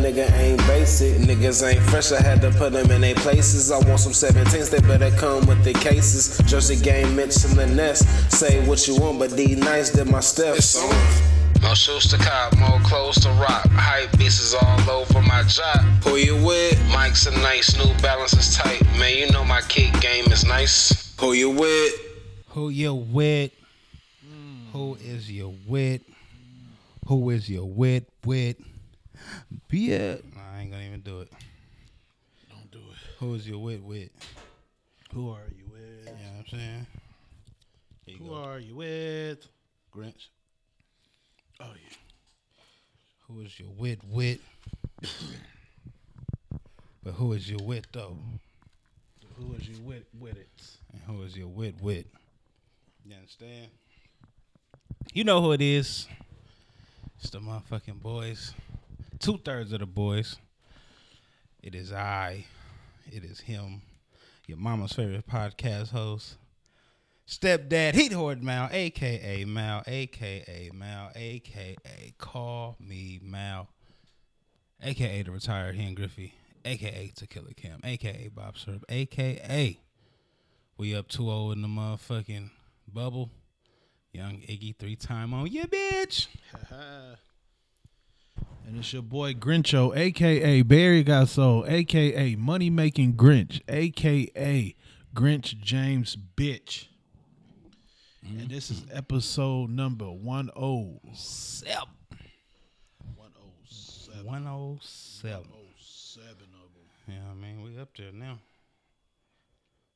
[0.00, 1.16] nigga ain't basic.
[1.18, 3.70] Niggas ain't fresh, I had to put them in their places.
[3.70, 6.38] I want some 17s, they better come with the cases.
[6.46, 8.04] Jersey game, Mitch in the nest.
[8.32, 10.58] Say what you want, but D nice did my steps.
[10.58, 11.62] It's on.
[11.62, 13.68] More shoes to cop, more clothes to rock.
[13.68, 15.80] Hype beats is all over my job.
[16.04, 16.80] Who you with?
[16.90, 18.82] Mike's a nice, New Balance is tight.
[18.98, 21.14] Man, you know my kick game is nice.
[21.20, 21.92] Who you with?
[22.48, 23.52] Who you with?
[24.72, 26.02] Who is your wit?
[27.06, 28.56] Who is your wit With?
[29.70, 30.24] Be it.
[30.34, 31.30] Nah, I ain't gonna even do it.
[32.48, 32.96] Don't do it.
[33.20, 33.80] Who is you with?
[33.80, 34.10] With?
[35.14, 36.06] Who are you with?
[36.06, 36.86] You know what I'm saying?
[38.06, 38.34] Here you Who go.
[38.34, 39.46] are you with?
[39.94, 40.28] Grinch?
[41.60, 41.96] Oh yeah.
[43.28, 43.98] Who is you with?
[44.10, 44.40] With?
[47.04, 48.16] but who is you with though?
[49.36, 50.48] Who is you with with it?
[50.92, 52.06] And who is your wit with?
[53.04, 53.68] You understand?
[55.14, 56.08] You know who it is.
[57.20, 58.52] It's the motherfucking boys.
[59.20, 60.36] Two thirds of the boys.
[61.62, 62.46] It is I.
[63.06, 63.82] It is him.
[64.46, 66.38] Your mama's favorite podcast host.
[67.28, 71.76] Stepdad Heat Horde Mal, aka Mal, aka Mal, aka
[72.16, 73.68] Call Me Mal,
[74.82, 76.32] aka the retired Ken Griffey,
[76.64, 79.78] aka Tequila Cam, aka Bob Syrup, aka
[80.78, 82.48] we up 2-0 in the motherfucking
[82.90, 83.30] bubble.
[84.14, 86.26] Young Iggy three time on yeah, bitch.
[88.66, 94.74] And it's your boy Grincho, aka Barry Got Soul, aka Money Making Grinch, aka
[95.14, 96.86] Grinch James Bitch.
[98.22, 101.82] And this is episode number 107.
[103.16, 104.24] 107.
[104.24, 104.24] 107.
[104.24, 106.84] 107 of them.
[107.08, 108.38] Yeah, I mean we up there now.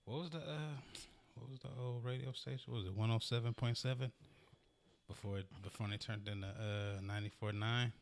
[0.04, 0.74] What was the uh
[1.34, 2.60] what was the old radio station?
[2.66, 4.10] What was it one oh seven point seven?
[5.06, 7.92] Before it before they turned into uh ninety four nine?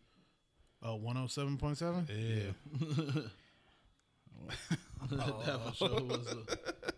[0.83, 2.09] Oh, 107.7?
[2.09, 3.23] Yeah.
[5.11, 6.27] that for sure was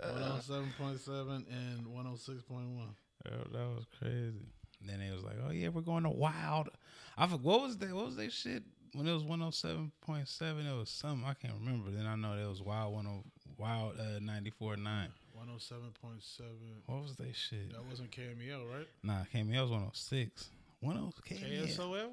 [0.00, 2.88] a 107.7 and 106.1.
[3.24, 4.46] That, that was crazy.
[4.86, 6.68] Then it was like, oh yeah, we're going to Wild.
[7.16, 7.92] I forgot what was that?
[7.92, 8.62] What was that shit?
[8.92, 11.90] When it was one hundred seven point seven, it was something I can't remember.
[11.90, 13.24] Then I know it was Wild one oh
[13.58, 15.08] Wild uh, ninety four nine.
[15.36, 16.40] 107.7.
[16.86, 17.72] What was that shit?
[17.72, 18.86] That wasn't KMEL, right?
[19.02, 20.48] Nah, KMEL was one hundred six.
[20.80, 21.76] One hundred KMEL.
[21.76, 22.10] KSOL?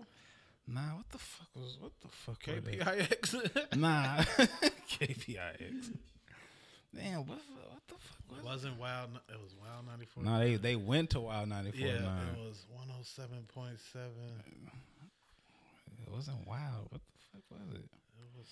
[0.67, 2.41] Nah, what the fuck was what the fuck?
[2.43, 3.75] KPIX?
[3.77, 4.17] Nah,
[4.89, 5.97] KPIX.
[6.95, 7.39] Damn, what
[7.69, 8.39] what the fuck was?
[8.39, 9.09] It wasn't Wild.
[9.29, 10.23] It was Wild 94.
[10.23, 12.27] No, they they went to Wild ninety four yeah, nine.
[12.35, 12.65] it was
[13.15, 14.01] 107.7.
[16.05, 16.87] It wasn't Wild.
[16.89, 17.85] What the fuck was it?
[17.85, 18.47] It was.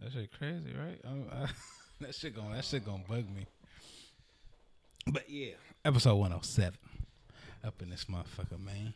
[0.00, 1.00] That shit crazy, right?
[1.04, 1.46] I,
[2.00, 3.46] that shit gonna that shit gonna bug me.
[5.06, 5.54] But yeah,
[5.84, 6.78] episode one hundred seven,
[7.64, 8.94] up in this motherfucker, man.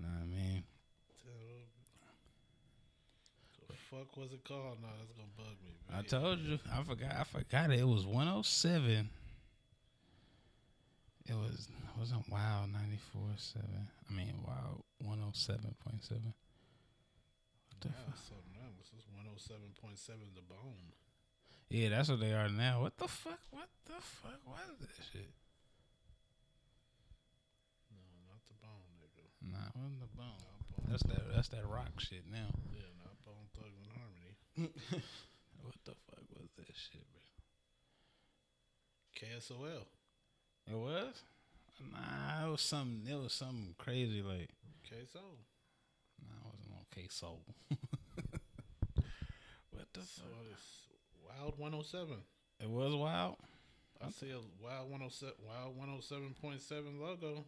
[0.00, 0.62] Nah, I mean,
[3.68, 4.78] The fuck was it called?
[4.80, 5.72] No, that's gonna bug me.
[5.92, 7.80] I told you, I forgot, I forgot it.
[7.80, 9.10] It was one hundred seven.
[11.26, 13.88] It was it wasn't Wild ninety four seven.
[14.08, 16.32] I mean Wild one hundred seven point seven.
[17.70, 18.16] What the fuck?
[18.16, 18.90] something else.
[18.96, 20.92] It's 107.7 the bone.
[21.70, 22.80] Yeah, that's what they are now.
[22.82, 23.38] What the fuck?
[23.50, 25.30] What the fuck was that shit?
[27.92, 29.22] No, not the bone, nigga.
[29.58, 30.38] Nah, it wasn't the bone.
[30.78, 30.86] Bone.
[30.88, 31.22] That's that.
[31.34, 32.54] That's that rock shit now.
[32.72, 34.32] Yeah, not bone thugs in harmony.
[35.62, 37.20] What the fuck was that shit, bro?
[39.18, 39.84] KSOL.
[40.70, 41.22] It was.
[41.92, 43.02] Nah, it was something.
[43.10, 44.22] It was something crazy.
[44.22, 44.48] Like,
[44.88, 45.20] KSO.
[46.24, 47.42] nah, it wasn't on K Soul.
[49.70, 50.46] what the So fuck?
[50.52, 50.88] it's
[51.26, 52.16] Wild 107.
[52.60, 53.36] It was wild.
[54.00, 57.44] I see a Wild 107, Wild 107.7 logo.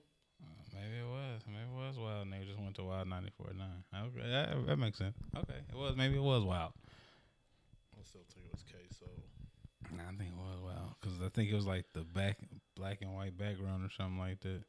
[0.72, 1.42] Maybe it was.
[1.46, 2.22] Maybe it was wild.
[2.24, 3.84] And they just went to wild ninety four nine.
[3.92, 5.16] Okay, that, that makes sense.
[5.36, 5.96] Okay, it was.
[5.96, 6.72] Maybe it was wild.
[7.98, 9.12] I still think it was KSO.
[9.96, 12.38] Nah, I think it was wild because I think it was like the back
[12.76, 14.62] black and white background or something like that.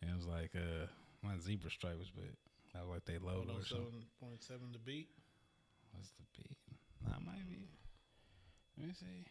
[0.00, 0.86] And it was like uh
[1.22, 2.30] not zebra stripes, but
[2.72, 4.06] that was like they logo or something.
[4.22, 5.08] 107.7 to beat.
[5.92, 6.56] What's the beat?
[7.04, 7.68] Nah, it might be.
[8.78, 9.24] Let me see.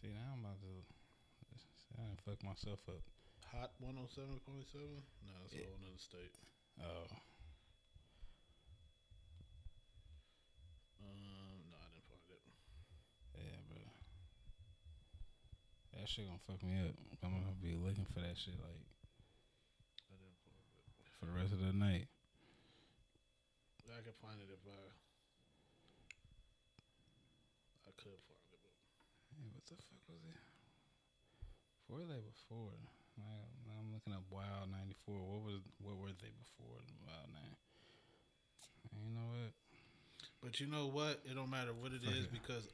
[0.00, 0.97] See now I'm about to.
[1.98, 3.02] I done fuck myself up.
[3.50, 5.02] Hot 107.7?
[5.26, 5.66] No, that's Yeah.
[5.66, 6.30] a whole nother state.
[6.80, 7.06] Oh,
[11.00, 12.42] Um, no, I didn't find it.
[13.34, 13.82] yeah, bro.
[15.94, 16.94] That shit gonna fuck me up.
[17.22, 18.82] I'm gonna be looking for that shit like
[20.10, 20.86] I didn't find it.
[21.18, 22.08] for the rest of the night.
[23.88, 24.92] I could find it if I.
[27.88, 28.74] I could find it, but
[29.34, 30.36] Hey, what the fuck was it?
[31.88, 32.76] Before they before.
[33.16, 35.16] Like, now I'm looking up Wild '94.
[35.16, 37.56] What was what were they before Wild nine?
[38.92, 39.52] You know what?
[40.42, 41.20] But you know what?
[41.24, 42.68] It don't matter what it Fuck is because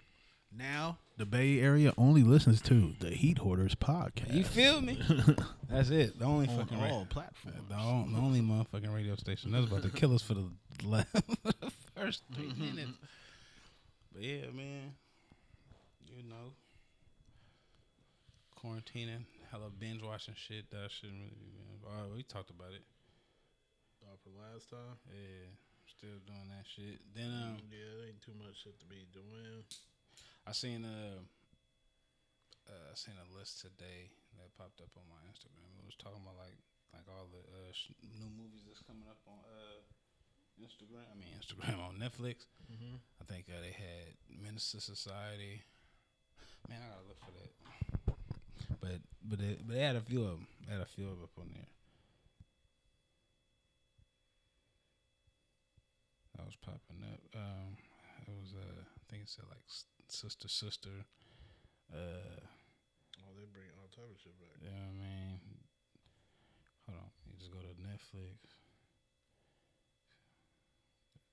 [0.56, 4.34] now the Bay Area only listens to the Heat Hoarders podcast.
[4.34, 5.00] You feel me?
[5.68, 6.18] That's it.
[6.18, 7.68] The only on fucking all ra- platforms.
[7.68, 10.44] the, on- the only motherfucking radio station that's about to kill us for the,
[10.84, 12.76] la- the first three mm-hmm.
[12.76, 12.98] minutes.
[14.12, 14.94] But yeah, man,
[16.08, 16.52] you know,
[18.64, 20.72] quarantining, hella binge watching shit.
[20.72, 21.84] That shouldn't really be.
[21.84, 22.80] Oh, we talked about it.
[24.00, 24.96] Thought for last time.
[25.12, 25.52] Yeah,
[25.84, 27.04] still doing that shit.
[27.12, 29.68] Then um, yeah, there ain't too much shit to be doing.
[30.48, 31.20] I seen a,
[32.64, 34.08] uh, I seen a list today
[34.40, 35.68] that popped up on my Instagram.
[35.76, 36.56] It was talking about like
[36.96, 39.84] like all the uh, sh- new movies that's coming up on uh,
[40.56, 41.04] Instagram.
[41.12, 42.48] I mean Instagram on Netflix.
[42.64, 42.96] Mm-hmm.
[43.20, 45.68] I think uh, they had Menace II Society.
[46.64, 47.52] Man, I gotta look for that.
[48.80, 50.46] But but they, but they had a few of them.
[50.66, 51.66] They had a few of 'em up on there.
[56.36, 57.22] That was popping up.
[57.34, 57.78] Um,
[58.26, 59.62] it was uh, I think it said like
[60.08, 61.06] sister sister.
[61.92, 62.42] Uh,
[63.24, 64.58] Oh, they bring all type of shit back.
[64.60, 65.40] you know I mean?
[66.84, 68.36] Hold on, you just go to Netflix.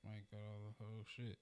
[0.06, 1.36] Might got all the whole shit.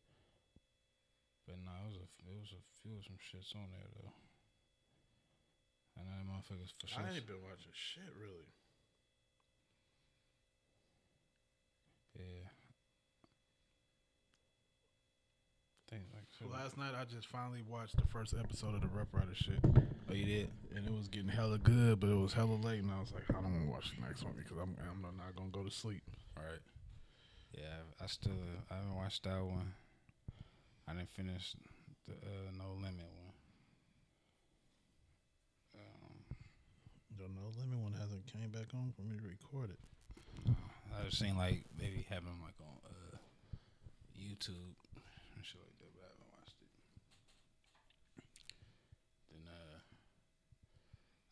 [1.46, 4.14] But no, it was a it was a few of some shits on there though.
[6.00, 7.04] And that motherfuckers for sure.
[7.04, 8.48] I ain't been watching shit really.
[12.18, 12.48] Yeah.
[15.92, 16.52] Like.
[16.52, 19.60] Last night I just finally watched the first episode of the Rough Rider shit,
[20.10, 20.50] Oh, you did?
[20.76, 23.24] and it was getting hella good, but it was hella late, and I was like,
[23.30, 25.72] I don't want to watch the next one because I'm I'm not gonna go to
[25.72, 26.04] sleep.
[26.38, 26.62] All right.
[27.58, 28.32] Yeah, I still
[28.70, 29.74] I haven't watched that one.
[30.88, 31.56] I didn't finish
[32.08, 33.34] the uh, No Limit one.
[35.76, 36.38] Um,
[37.20, 39.82] The No Limit one hasn't came back on for me to record it.
[40.96, 43.18] I just seen like maybe having like on uh,
[44.16, 44.72] YouTube
[45.36, 46.72] and shit like that, but I haven't watched it.
[49.36, 49.84] Then uh,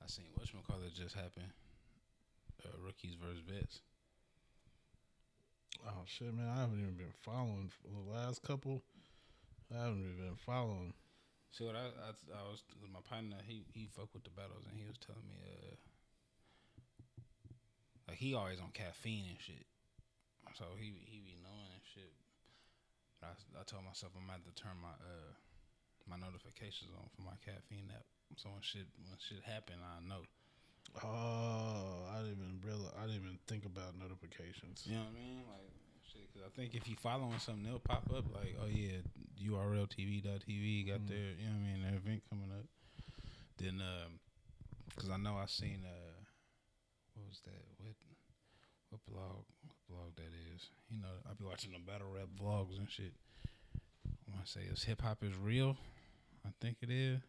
[0.04, 1.56] I seen whatchamacallit just happened.
[2.66, 3.80] Uh, rookies versus vets.
[5.88, 6.51] Oh shit, man!
[6.51, 8.84] I haven't even been following for the last couple.
[9.72, 10.94] I haven't even been following.
[11.51, 13.38] See what I I, I was with my partner.
[13.45, 15.75] He he fuck with the battles, and he was telling me uh
[18.07, 19.65] like he always on caffeine and shit.
[20.55, 22.13] So he he be knowing and shit.
[23.19, 25.33] But I I told myself I'm gonna have to turn my uh
[26.07, 28.07] my notifications on for my caffeine app.
[28.39, 30.23] So when shit when shit happen, I know.
[31.03, 32.95] Oh, I didn't even realize.
[32.95, 34.88] I didn't even think about notifications.
[34.88, 35.41] You know what I mean?
[35.51, 35.76] Like
[36.38, 38.98] because I think if you following something, it'll pop up like, oh yeah,
[39.44, 41.08] URL TV.tv got Mm.
[41.08, 42.65] their, you know what I mean, their event coming up.
[43.58, 44.20] Then, um,
[44.94, 46.24] because I know I seen uh,
[47.15, 47.65] what was that?
[47.79, 47.96] What
[48.89, 49.44] what blog?
[49.65, 50.70] What blog that is?
[50.89, 53.13] You know, I be watching the battle rap vlogs and shit.
[54.06, 55.75] I want to say it's hip hop is real.
[56.46, 57.20] I think it is.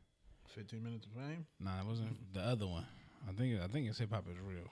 [0.55, 1.47] Fifteen minutes of fame.
[1.61, 2.87] Nah, it wasn't the other one.
[3.29, 4.69] I think I think it's hip hop is real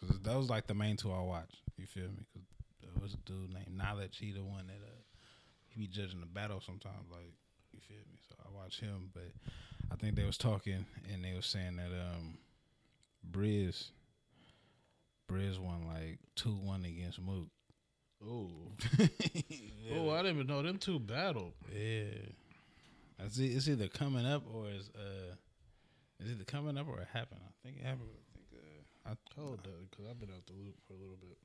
[0.00, 1.56] because that was like the main two I watched.
[1.76, 2.24] You feel me?
[2.32, 2.46] Because
[2.82, 4.18] there was a dude named Knowledge.
[4.18, 5.00] He the one that uh,
[5.68, 7.10] he be judging the battle sometimes.
[7.10, 7.32] Like
[7.72, 8.18] you feel me?
[8.28, 9.30] So I watch him, but
[9.90, 12.38] I think they was talking and they was saying that um,
[13.30, 13.90] Briz,
[15.30, 17.48] Briz won like two one against Mook.
[18.26, 18.50] Oh,
[18.98, 19.06] yeah.
[19.94, 20.10] oh!
[20.10, 21.52] I didn't even know them two battled.
[21.72, 22.10] yeah.
[23.20, 25.34] It's, e- it's either coming up or it's uh,
[26.20, 27.40] it's either coming up or it happened.
[27.44, 28.10] I think it happened.
[28.10, 31.16] I think uh, I Hold that, because I've been out the loop for a little
[31.20, 31.38] bit.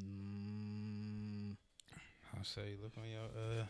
[0.00, 1.56] Mm,
[2.36, 3.64] I'll say, look on your uh,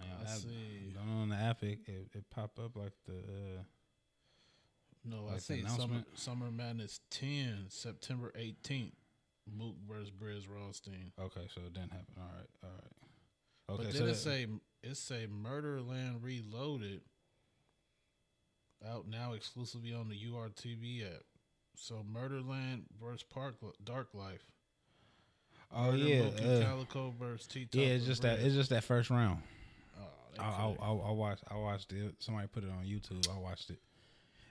[0.00, 0.38] on your I app.
[0.38, 0.92] see.
[0.94, 3.62] Don't on the app, it, it, it pop up like the uh,
[5.04, 6.04] no, I Like the see Summer?
[6.14, 8.92] Summer Madness 10, September 18th.
[9.52, 11.10] Mook versus Briz Rawsteen.
[11.20, 12.14] okay, so it didn't happen.
[12.18, 12.92] All right, all right.
[13.66, 14.46] but Okay, then so it say
[14.82, 17.00] it say Murderland Reloaded
[18.88, 21.22] out now exclusively on the URTV app.
[21.74, 24.44] So Murderland versus Park Dark Life.
[25.72, 27.68] Oh yeah, uh, Calico versus T.
[27.72, 27.86] yeah.
[27.88, 28.40] It's just that.
[28.40, 29.40] It's just that first round.
[29.98, 30.02] Oh,
[30.42, 31.44] I, I, I, I watched.
[31.48, 32.14] I watched it.
[32.18, 33.28] Somebody put it on YouTube.
[33.34, 33.78] I watched it.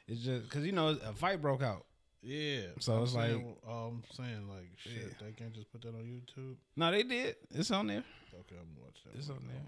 [0.07, 1.85] It's just because you know a fight broke out.
[2.21, 2.61] yeah.
[2.79, 4.93] So I'm it's saying, like- oh, I'm saying like shit.
[4.95, 5.25] Yeah.
[5.27, 6.55] They can't just put that on YouTube.
[6.77, 7.35] No, they did.
[7.51, 8.03] It's on there.
[8.33, 9.17] Okay, I'm gonna watch that.
[9.17, 9.61] It's on there.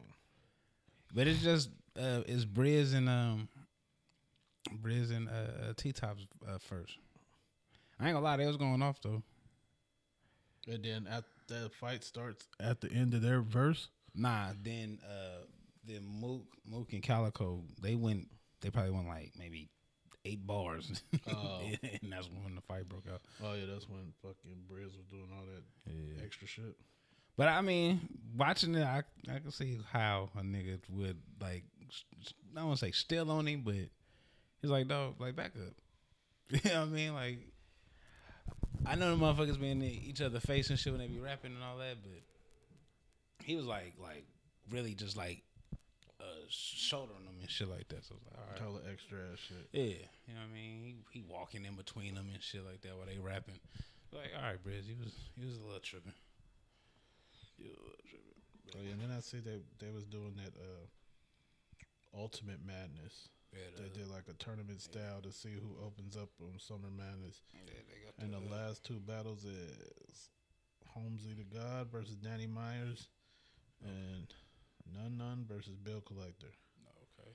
[1.13, 3.49] But it's just uh, it's Briz and um
[4.81, 6.97] Briz and uh, uh, T Tops uh, first.
[7.99, 9.21] I ain't gonna lie, they was going off though.
[10.67, 13.89] And then at the fight starts at the end of their verse.
[14.15, 15.43] Nah, then uh
[15.85, 18.27] then Mook Mook and Calico they went
[18.61, 19.69] they probably went like maybe
[20.25, 21.01] eight bars.
[21.27, 21.61] Oh.
[21.81, 23.21] and that's when the fight broke out.
[23.43, 26.23] Oh yeah, that's when fucking Briz was doing all that Yeah.
[26.23, 26.75] extra shit.
[27.37, 28.01] But I mean,
[28.35, 29.03] watching it, I
[29.33, 31.63] I can see how a nigga would like.
[32.53, 33.75] I don't want to say still on him, but
[34.61, 35.73] he's like, dog, like back up.
[36.63, 37.13] You know what I mean?
[37.13, 37.39] Like,
[38.85, 41.53] I know the motherfuckers be in each other face and shit when they be rapping
[41.53, 42.21] and all that, but
[43.45, 44.25] he was like, like
[44.69, 45.43] really just like
[46.19, 48.05] uh shouldering them and shit like that.
[48.05, 48.83] So I was like, all right.
[48.83, 49.67] The extra ass shit.
[49.71, 50.81] Yeah, you know what I mean.
[51.11, 53.59] He, he walking in between them and shit like that while they rapping.
[54.11, 56.13] Like, all right, Briz, he was he was a little tripping.
[57.57, 58.41] He was a little tripping.
[58.75, 60.85] Oh yeah, and then I see they they was doing that uh
[62.17, 63.29] Ultimate Madness.
[63.53, 67.41] Yeah, They did like a tournament style to see who opens up on Summer Madness.
[67.53, 70.29] Yeah, they got And the last two battles is
[70.93, 73.09] Holmesy the God versus Danny Myers
[73.83, 74.33] and
[74.93, 76.51] None None versus Bill Collector.
[77.19, 77.31] okay.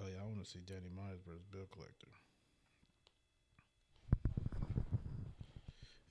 [0.00, 2.08] Oh yeah, I want to see Danny Myers versus Bill Collector.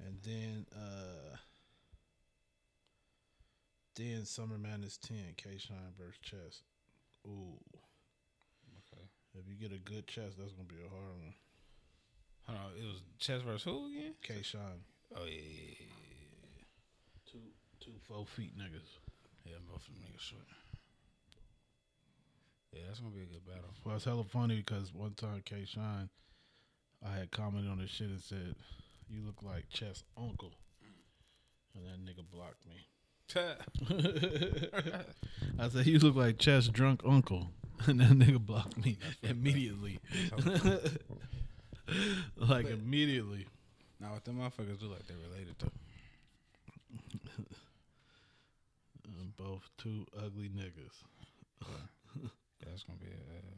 [0.05, 1.37] And then uh
[3.95, 6.61] then Summer Madness 10, K Shine versus Chess.
[7.27, 7.59] Ooh.
[9.33, 9.41] Okay.
[9.41, 11.33] If you get a good chest, that's gonna be a hard one.
[12.47, 14.13] Hold on, it was Chess versus who again?
[14.21, 14.83] K Shine.
[15.15, 16.63] Oh yeah, yeah, yeah, yeah.
[17.31, 17.39] Two
[17.79, 18.99] two four feet niggas.
[19.45, 20.43] Yeah, both of them niggas short.
[22.73, 23.73] Yeah, that's gonna be a good battle.
[23.85, 26.09] Well, it's hella funny because one time K Shine,
[27.05, 28.55] I had commented on this shit and said,
[29.09, 30.53] "You look like Chess Uncle,"
[31.75, 32.87] and that nigga blocked me.
[35.59, 37.49] I said, "You look like Chess Drunk Uncle,"
[37.87, 39.99] and that nigga blocked me immediately.
[42.37, 43.47] like immediately.
[43.99, 45.55] now, what them motherfuckers do like they related.
[45.63, 45.69] Uh,
[49.37, 51.03] both two ugly niggas.
[52.65, 53.09] That's gonna be a.
[53.37, 53.55] Uh,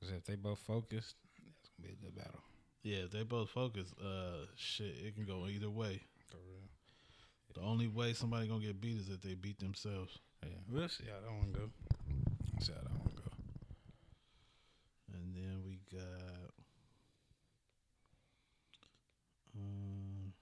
[0.00, 2.42] 'cause if they both focused, that's gonna be a good battle.
[2.82, 3.92] Yeah, if they both focus.
[3.94, 6.02] Uh, shit, it can go either way.
[6.26, 6.63] For real.
[7.54, 10.18] The only way somebody gonna get beat is if they beat themselves.
[10.42, 11.70] Yeah, we'll see how that one go.
[12.60, 13.30] See how that one go.
[15.14, 16.50] And then we got
[19.56, 20.32] um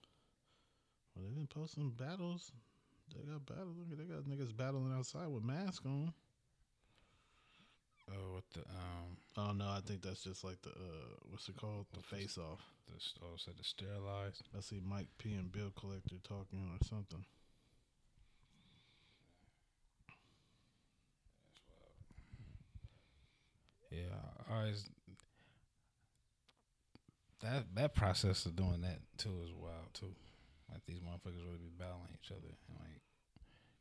[1.14, 2.50] well they've been posting battles.
[3.14, 3.76] They got battles.
[3.78, 6.14] Look, they got niggas battling outside with masks on.
[8.10, 11.56] Oh, with the um, Oh no, I think that's just like the uh what's it
[11.56, 11.86] called?
[11.94, 12.60] The face off.
[12.86, 14.42] the oh, said the sterilized.
[14.56, 17.24] I see Mike P and Bill Collector talking or something.
[23.90, 24.16] Yeah,
[24.50, 24.88] I always
[27.42, 30.14] that that process of doing that too is wild too.
[30.70, 33.02] Like these motherfuckers really be battling each other and like,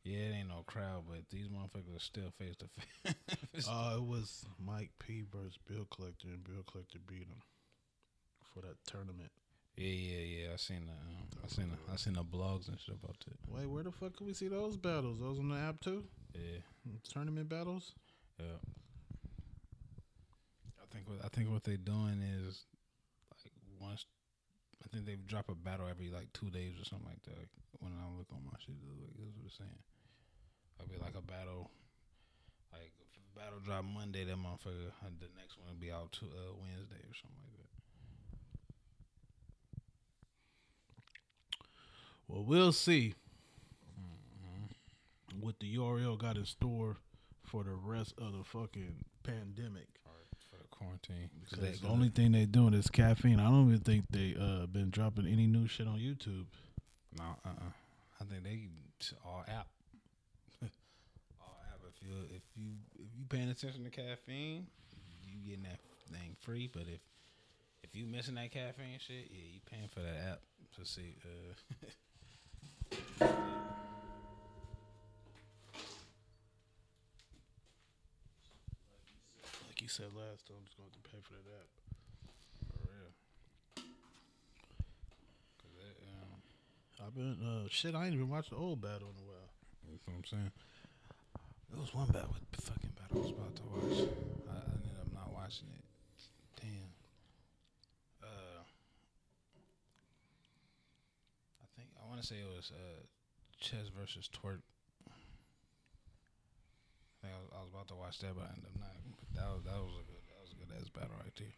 [0.04, 3.14] yeah, it ain't no crowd, but these motherfuckers are still face to face.
[3.68, 7.42] Uh it was Mike P versus Bill Collector and Bill Collector beat him
[8.52, 9.30] for that tournament.
[9.76, 10.46] Yeah, yeah, yeah.
[10.52, 13.36] I seen the um, I seen the, I seen the blogs and shit about it.
[13.46, 15.18] Wait, where the fuck can we see those battles?
[15.20, 16.04] Those on the app too?
[16.34, 16.60] Yeah,
[17.12, 17.92] Tournament battles?
[18.38, 18.56] yeah.
[20.80, 22.64] I think what I think what they're doing is
[23.44, 24.04] like once.
[24.84, 27.48] I think they drop a battle every like two days or something like that.
[27.80, 29.82] When I look on my shit, it look like this is what it's saying.
[30.82, 31.70] I'll be like a battle,
[32.72, 32.92] like
[33.36, 34.90] battle drop Monday, that motherfucker.
[35.04, 37.68] uh, The next one will be out to uh, Wednesday or something like that.
[42.28, 43.14] Well, we'll see
[45.40, 46.96] what the URL got in store
[47.44, 49.86] for the rest of the fucking pandemic.
[50.50, 53.40] For the quarantine, Because the only thing they doing is caffeine.
[53.40, 56.46] I don't even think they uh been dropping any new shit on YouTube.
[57.18, 57.70] No, uh, uh
[58.20, 58.68] I think they
[59.24, 59.66] all app.
[62.02, 64.66] If you if you if you paying attention to caffeine,
[65.24, 65.78] you getting that
[66.10, 66.68] thing free.
[66.72, 67.00] But if
[67.82, 70.40] if you missing that caffeine shit, yeah, you paying for that app
[70.78, 71.16] to see.
[71.24, 71.86] Uh,
[79.68, 81.68] Like you said last time, I'm just going to pay for that app.
[82.68, 83.12] for real.
[85.80, 87.94] that, um, I've been uh shit.
[87.94, 89.50] I ain't even watched the old battle in a while.
[89.90, 90.52] That's what I'm saying.
[91.72, 94.04] There was one battle, what fucking battle I was about to watch.
[94.44, 95.80] I, I ended up not watching it.
[96.60, 96.92] Damn.
[98.20, 98.60] Uh,
[101.64, 103.00] I think I want to say it was uh,
[103.58, 104.60] Chess versus Twork.
[105.08, 105.16] I
[107.24, 108.92] think I was, I was about to watch that, but I ended up not.
[109.16, 111.56] But that was that was a good that was a good ass battle right there.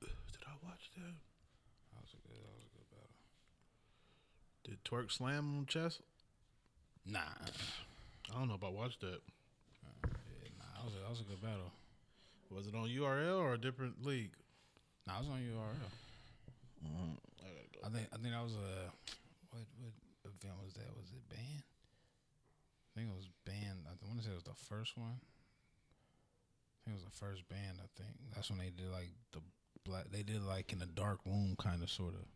[0.32, 1.12] Did I watch that?
[1.92, 3.20] That was a good that was a good battle.
[4.64, 6.00] Did Twork slam on chest?
[7.04, 7.36] Nah,
[8.34, 9.20] I don't know if I watched that.
[10.04, 11.72] yeah, nah, that was a, that was a good battle.
[12.50, 14.30] Was it on URL or a different league?
[15.06, 15.90] Nah, I was on URL.
[16.84, 17.14] Mm-hmm.
[17.86, 18.90] I think I think that was a
[19.54, 19.94] what what
[20.26, 20.90] event was that?
[20.98, 21.62] Was it band?
[21.62, 23.86] I think it was band.
[23.86, 25.14] I want to say it was the first one.
[25.14, 27.78] I think it was the first band.
[27.78, 29.40] I think that's when they did like the
[29.84, 30.10] black.
[30.10, 32.26] They did like in a dark room, kind of, sort of.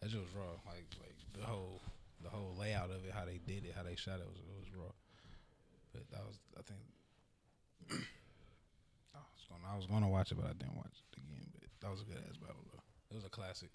[0.00, 0.54] That just was raw.
[0.70, 1.80] Like like the whole
[2.22, 4.54] the whole layout of it, how they did it, how they shot it was it
[4.54, 4.94] was raw.
[5.96, 6.80] But that was I think.
[9.14, 11.46] I was gonna I was gonna watch it, but I didn't watch it again.
[11.58, 12.82] But that was a good ass battle though.
[13.10, 13.70] It was a classic.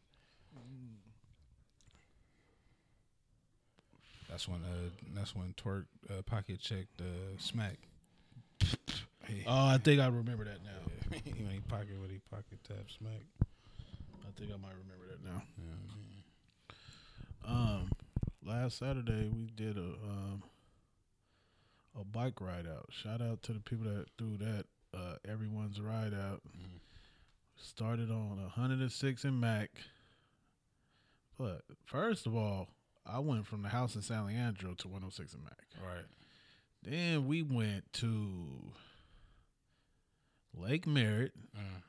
[4.30, 7.78] That's when uh that's when Twork uh, pocket checked uh, Smack.
[9.28, 10.82] He- Oh, I think I remember that now.
[11.10, 13.22] when he pocket with he pocket tap Smack.
[13.42, 15.44] I think I might remember that now.
[15.58, 16.76] Yeah,
[17.46, 17.92] Um,
[18.46, 20.44] last Saturday we did a um
[22.00, 22.88] a bike ride out.
[22.92, 24.66] Shout out to the people that threw that.
[24.94, 26.42] Uh, everyone's ride out.
[27.56, 29.70] Started on 106 in Mac.
[31.38, 32.70] But first of all,
[33.06, 35.58] I went from the house in San Leandro to 106 in Mac.
[35.84, 36.06] right.
[36.84, 38.72] Then we went to
[40.56, 41.34] Lake Merritt.
[41.56, 41.82] Uh,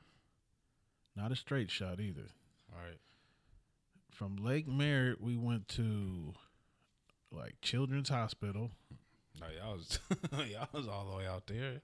[1.15, 2.29] Not a straight shot either.
[2.71, 2.97] right.
[4.11, 6.33] From Lake Merritt, we went to
[7.31, 8.69] like Children's Hospital.
[9.39, 9.99] No, y'all was
[10.51, 11.81] y'all was all the way out there.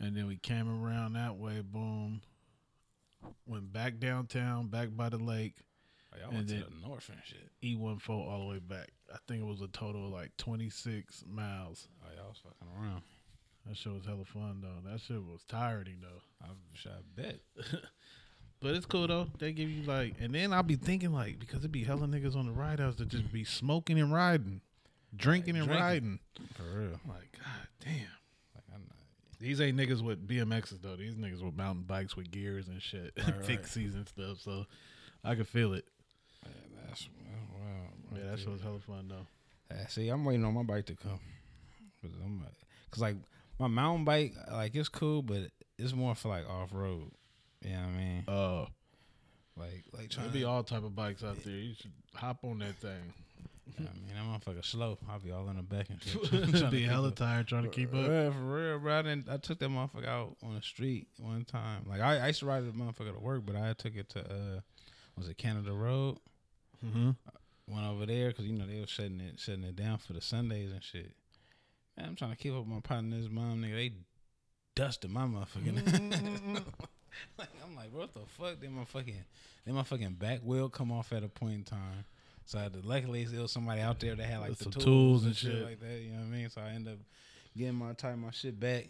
[0.00, 2.20] And then we came around that way, boom.
[3.46, 5.56] Went back downtown, back by the lake,
[6.14, 7.50] Oh, y'all And went then- to the north and shit.
[7.62, 8.90] E14 all the way back.
[9.12, 11.88] I think it was a total of like 26 miles.
[12.04, 13.02] Oh, y'all was fucking around.
[13.66, 14.90] That shit was hella fun though.
[14.90, 16.22] That shit was tiring though.
[16.42, 17.40] I shot bet.
[18.60, 19.28] But it's cool though.
[19.38, 22.34] They give you like, and then I'll be thinking like, because it be hella niggas
[22.34, 24.62] on the ride house that just be smoking and riding,
[25.16, 25.84] drinking and drinking.
[25.86, 26.18] riding.
[26.54, 27.00] For real.
[27.08, 27.94] Like, God damn.
[28.54, 28.96] Like I'm not.
[29.40, 30.96] These ain't niggas with BMXs though.
[30.96, 33.34] These niggas with mountain bikes with gears and shit, right.
[33.42, 34.40] fixies and stuff.
[34.40, 34.66] So
[35.24, 35.84] I could feel it.
[36.44, 36.52] Yeah,
[36.88, 37.08] that's, that's
[37.52, 38.22] wild.
[38.24, 39.26] Yeah, that shit was hella fun though.
[39.70, 41.20] Yeah, see, I'm waiting on my bike to come.
[42.02, 43.16] Cause I'm, like-
[43.60, 47.10] my mountain bike, like it's cool, but it's more for like off road.
[47.64, 48.24] You know what I mean?
[48.28, 48.66] Uh,
[49.56, 51.54] Like, like trying to be all type of bikes out there.
[51.54, 53.12] You should hop on that thing.
[53.76, 54.98] I mean, that motherfucker slow.
[55.08, 56.70] I'll be all in the back and shit.
[56.70, 58.06] be hella tired trying to keep up.
[58.06, 58.98] Yeah, for real, bro.
[58.98, 61.84] I, didn't, I took that motherfucker out on the street one time.
[61.88, 64.20] Like I, I used to ride the motherfucker to work, but I took it to
[64.20, 64.60] uh,
[65.16, 66.18] was it Canada Road?
[66.84, 67.10] Mm-hmm.
[67.66, 70.20] Went over there because you know they were shutting it, shutting it down for the
[70.20, 71.12] Sundays and shit.
[71.96, 73.74] Man, I'm trying to keep up with my partner's mom, nigga.
[73.74, 73.92] They
[74.74, 76.54] dusted my motherfucking.
[77.38, 78.60] like I'm like, what the fuck?
[78.60, 79.24] Then my fucking,
[79.64, 82.04] then my fucking back wheel come off at a point in time.
[82.48, 84.84] So I to, luckily it was somebody out there that had like the some tools,
[84.84, 85.64] tools and and shit shit.
[85.64, 86.00] like that.
[86.00, 86.48] You know what I mean?
[86.48, 86.98] So I ended up
[87.54, 88.88] getting my type my shit back.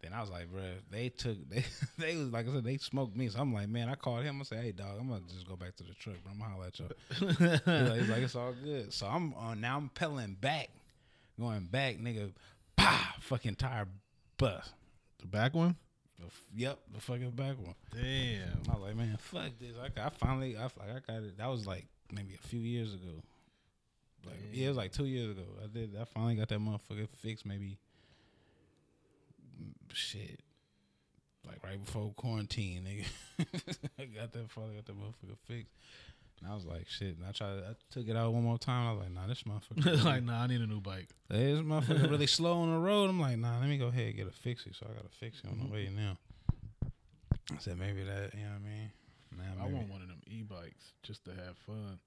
[0.00, 1.64] Then I was like, bro, they took they
[1.98, 3.28] they was like I said they smoked me.
[3.28, 4.40] So I'm like, man, I called him.
[4.40, 6.14] I said, hey dog, I'm gonna just go back to the truck.
[6.22, 6.32] Bro.
[6.32, 7.58] I'm gonna holler at y'all.
[7.90, 8.92] He's like, like, it's all good.
[8.92, 9.78] So I'm on now.
[9.78, 10.68] I'm pedaling back,
[11.40, 12.30] going back, nigga.
[12.76, 13.88] Pah, fucking tire
[14.38, 14.70] bust.
[15.18, 15.74] The back one.
[16.20, 17.74] The f- Yep, the fucking back one.
[17.92, 18.62] Damn.
[18.70, 19.72] I was like, man, fuck this.
[19.82, 20.72] I, got- I finally, I, like,
[21.08, 21.36] I got it.
[21.38, 23.22] That was like maybe a few years ago.
[24.24, 25.42] Like, yeah, it was like two years ago.
[25.62, 25.96] I did.
[26.00, 27.44] I finally got that motherfucker fixed.
[27.44, 27.78] Maybe,
[29.92, 30.40] shit,
[31.46, 33.46] like right before quarantine, nigga.
[33.98, 34.50] I got that.
[34.50, 35.72] Finally got that motherfucker fixed.
[36.40, 37.16] And I was like, shit.
[37.16, 37.58] And I tried.
[37.58, 38.86] I took it out one more time.
[38.86, 40.04] I was like, nah, this motherfucker.
[40.04, 41.08] like, nah, I need a new bike.
[41.28, 43.10] This motherfucker really slow on the road.
[43.10, 44.76] I'm like, nah, let me go ahead and get a fix it.
[44.76, 45.72] So I got to fix it on the mm-hmm.
[45.72, 46.16] way now.
[47.50, 48.90] I said maybe that, you know what I mean?
[49.36, 49.74] Nah, I maybe.
[49.74, 51.98] want one of them e-bikes just to have fun.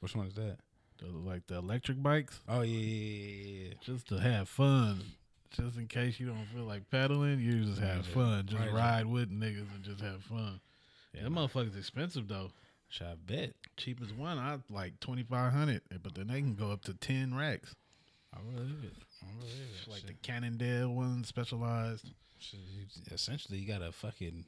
[0.00, 0.58] Which one is that?
[0.98, 5.02] The, like the electric bikes, Oh yeah, yeah, yeah, just to have fun.
[5.50, 8.14] Just in case you don't feel like pedaling, you just have Yeah.
[8.14, 8.46] fun.
[8.46, 8.72] Just Right.
[8.72, 10.60] ride with niggas and just have fun.
[11.14, 12.52] Yeah, that motherfucker's expensive though.
[12.88, 13.54] Should I bet?
[13.76, 17.34] Cheapest one, I like twenty five hundred, but then they can go up to ten
[17.34, 17.74] racks.
[18.32, 18.92] I believe it.
[19.22, 19.88] I believe it.
[19.88, 20.06] Like Shit.
[20.08, 22.10] the Cannondale one, specialized.
[23.10, 24.44] Essentially, you got a fucking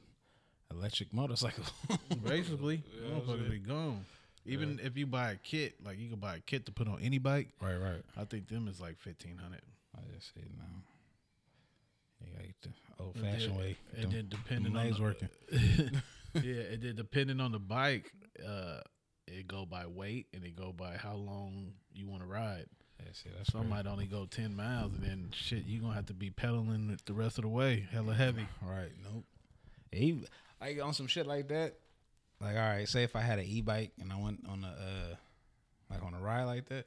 [0.77, 1.63] electric motorcycle.
[2.23, 4.05] Basically, Yeah, motherfuckers be gone.
[4.45, 6.99] Even if you buy a kit, like you can buy a kit to put on
[7.01, 7.49] any bike.
[7.61, 8.01] Right, right.
[8.17, 9.61] I think them is like fifteen hundred.
[9.95, 10.65] I just see it now.
[12.25, 13.77] You gotta get the old fashioned way.
[13.97, 15.29] And then depending them on legs the, working.
[16.33, 18.11] yeah, and then depending on the bike,
[18.45, 18.79] uh,
[19.27, 22.65] it go by weight and it go by how long you want to ride.
[22.99, 23.73] Yeah, see, that's Some crazy.
[23.75, 27.05] might only go ten miles, and then shit, you gonna have to be pedaling it
[27.05, 28.47] the rest of the way, hella heavy.
[28.61, 28.91] Right.
[29.03, 29.25] Nope.
[29.91, 30.25] Even
[30.67, 31.75] like on some shit like that.
[32.41, 34.67] Like, all right, say if I had an e bike and I went on a
[34.67, 35.15] uh
[35.89, 36.85] like on a ride like that,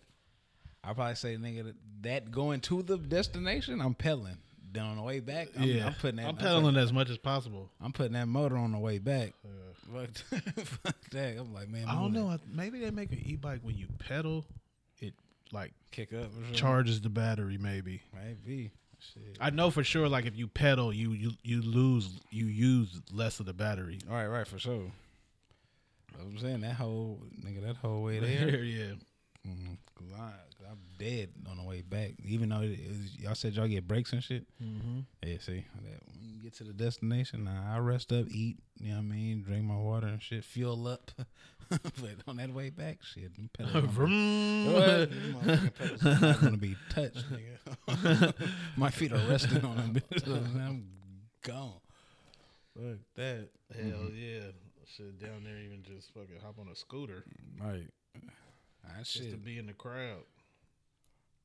[0.84, 4.38] I'd probably say, nigga, that, going to the destination, I'm pedaling.
[4.72, 6.26] Then on the way back, I'm, yeah, I'm putting that.
[6.26, 7.70] I'm putting- pedaling as much as possible.
[7.80, 9.32] I'm putting that motor on the way back.
[9.94, 10.10] Fuck,
[10.64, 11.36] fuck that.
[11.38, 12.30] I'm like, man, I don't know.
[12.32, 12.40] it.
[12.52, 14.44] Maybe they make an e-bike when you pedal,
[14.98, 15.14] it
[15.52, 16.30] like Kick up.
[16.52, 17.56] charges the battery.
[17.58, 18.72] Maybe Maybe.
[18.98, 19.36] Shit.
[19.40, 20.08] I know for sure.
[20.08, 23.98] Like if you pedal, you you you lose you use less of the battery.
[24.08, 24.90] All right, right, for sure.
[26.18, 28.64] I'm saying that whole nigga, that whole way there.
[28.64, 28.92] yeah.
[29.46, 29.76] Mhm.
[30.18, 30.30] I,
[30.70, 32.12] I'm dead on the way back.
[32.24, 34.46] Even though it is, y'all said y'all get breaks and shit.
[34.62, 35.00] Mm-hmm.
[35.24, 38.56] Yeah, see, that, when you get to the destination, I rest up, eat.
[38.80, 39.42] You know what I mean?
[39.42, 41.10] Drink my water and shit, fuel up.
[41.70, 41.82] but
[42.26, 43.72] on that way back, shit, them pedals.
[43.74, 44.72] gonna be- Vroom.
[44.72, 45.10] What?
[45.10, 47.24] Them pedals are not gonna be touched,
[47.88, 48.32] nigga.
[48.76, 50.02] my feet are resting on them.
[50.26, 50.86] I'm
[51.42, 51.72] gone.
[52.74, 53.48] Fuck that.
[53.74, 54.40] Hell yeah.
[54.96, 57.24] Shit down there, even just fucking hop on a scooter
[57.60, 57.88] Right.
[58.86, 60.24] That just to be in the crowd.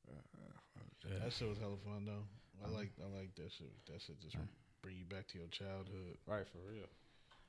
[0.08, 2.24] Uh, uh, that shit was hella fun though.
[2.62, 3.72] I um, like I like that shit.
[3.86, 4.40] That shit just uh.
[4.82, 6.16] bring you back to your childhood.
[6.26, 6.88] Right for real.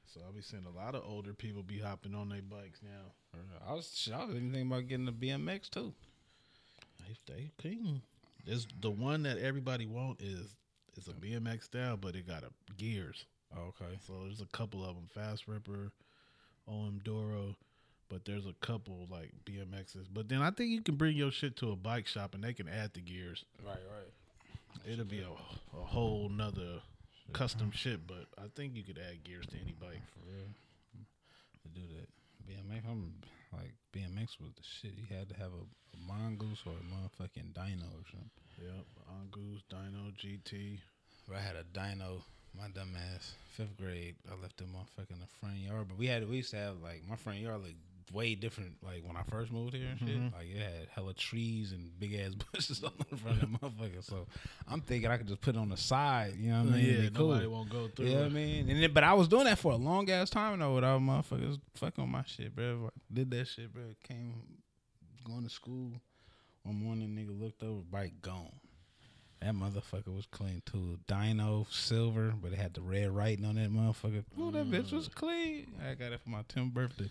[0.05, 3.39] So I'll be seeing a lot of older people be hopping on their bikes now.
[3.67, 5.93] I was I was even thinking about getting a BMX too.
[6.99, 8.01] They they king.
[8.45, 10.55] This the one that everybody want is
[10.97, 13.25] is a BMX style, but it got a gears.
[13.55, 13.97] Oh, okay.
[14.05, 15.91] So there's a couple of them, Fast Ripper,
[16.67, 17.55] OM Doro,
[18.13, 20.05] but there's a couple like BMXs.
[20.13, 22.53] But then I think you can bring your shit to a bike shop and they
[22.53, 23.43] can add the gears.
[23.65, 24.91] Right, right.
[24.91, 26.81] It'll be a, a whole nother
[27.33, 30.01] custom shit, but I think you could add gears to any bike.
[30.13, 30.45] For real.
[31.63, 32.07] To do that.
[32.45, 33.13] BMX, I'm
[33.51, 34.91] like BMX was the shit.
[34.95, 35.63] You had to have a,
[35.97, 38.29] a mongoose or a motherfucking dyno or something.
[38.61, 40.77] Yep, mongoose, Dyno, GT.
[41.27, 42.21] But I had a dyno,
[42.55, 44.15] my dumb ass, fifth grade.
[44.29, 45.87] I left that motherfucker in the front yard.
[45.87, 47.75] But we had we used to have like my front yard looked
[48.11, 50.17] way different like when I first moved here and shit.
[50.17, 50.35] Mm-hmm.
[50.35, 53.57] Like it had hella trees and big ass bushes all in the front of the
[53.57, 54.03] motherfucker.
[54.03, 54.27] So
[54.67, 57.03] I'm thinking I could just put it on the side, you know what I mean?
[57.03, 57.29] yeah, cool.
[57.29, 58.05] nobody won't go through.
[58.05, 58.69] You know what I mean?
[58.69, 61.59] And then, but I was doing that for a long ass time though without motherfuckers
[61.75, 62.89] fucking on my shit, bro.
[63.11, 63.83] Did that shit, bro.
[64.03, 64.33] Came
[65.23, 65.93] going to school
[66.63, 68.51] one morning, nigga looked over, bike gone.
[69.41, 70.97] That motherfucker was clean too.
[71.07, 74.23] Dyno silver, but it had the red writing on that motherfucker.
[74.39, 75.15] Oh, that bitch was mm.
[75.15, 75.73] clean.
[75.85, 77.09] I got it for my 10th birthday.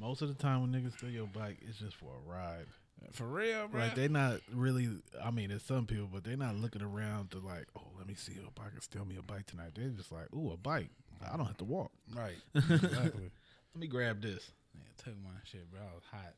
[0.00, 2.66] Most of the time when niggas steal your bike, it's just for a ride.
[3.12, 3.80] For real, bro.
[3.80, 4.88] Like they not really.
[5.22, 8.14] I mean, it's some people, but they're not looking around to like, oh, let me
[8.14, 9.72] see if I can steal me a bike tonight.
[9.74, 10.88] They're just like, ooh, a bike.
[11.22, 11.92] I don't have to walk.
[12.14, 12.36] right.
[12.54, 13.30] Exactly.
[13.74, 14.50] Let me grab this.
[14.74, 15.80] Yeah, took my shit, bro.
[15.80, 16.34] I was hot.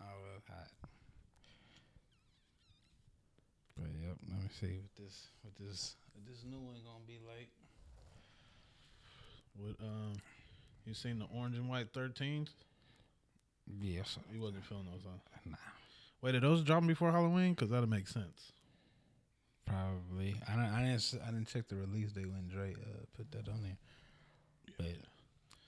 [0.00, 0.68] I was hot.
[3.76, 7.18] But yep, let me see what this what this what this new one gonna be
[7.26, 7.48] like.
[9.56, 10.14] What um,
[10.86, 11.92] you seen the orange and white
[13.70, 13.78] 13s?
[13.80, 15.18] Yes, He wasn't feeling those, huh?
[15.44, 15.56] nah,
[16.20, 17.54] Wait, did those drop before Halloween?
[17.54, 18.52] Cause that'll make sense.
[19.66, 20.36] probably.
[20.48, 20.64] I don't.
[20.64, 20.94] I didn't.
[20.94, 23.76] s- I didn't check the release date when Dre uh, put that on there.
[24.78, 24.96] But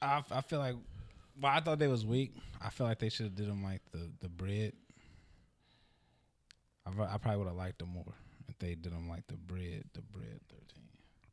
[0.03, 0.77] I, I feel like.
[1.41, 2.33] Well, I thought they was weak.
[2.63, 4.73] I feel like they should have did them like the the bred.
[6.87, 8.15] I, pro- I probably would have liked them more
[8.49, 10.89] if they did them like the bred, the bred thirteen.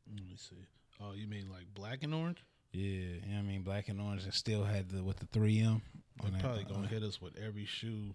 [0.08, 0.56] Let me see.
[1.00, 2.38] Oh, you mean like black and orange?
[2.72, 5.26] Yeah, you know what I mean, black and orange, and still had the with the
[5.26, 5.82] three M.
[6.20, 8.14] They're probably gonna hit us with every shoe.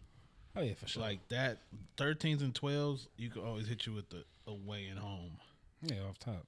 [0.56, 1.02] Oh yeah, for sure.
[1.04, 1.60] Like that,
[1.98, 5.32] 13s and 12s, you can always hit you with the away and home.
[5.82, 6.46] yeah, off top.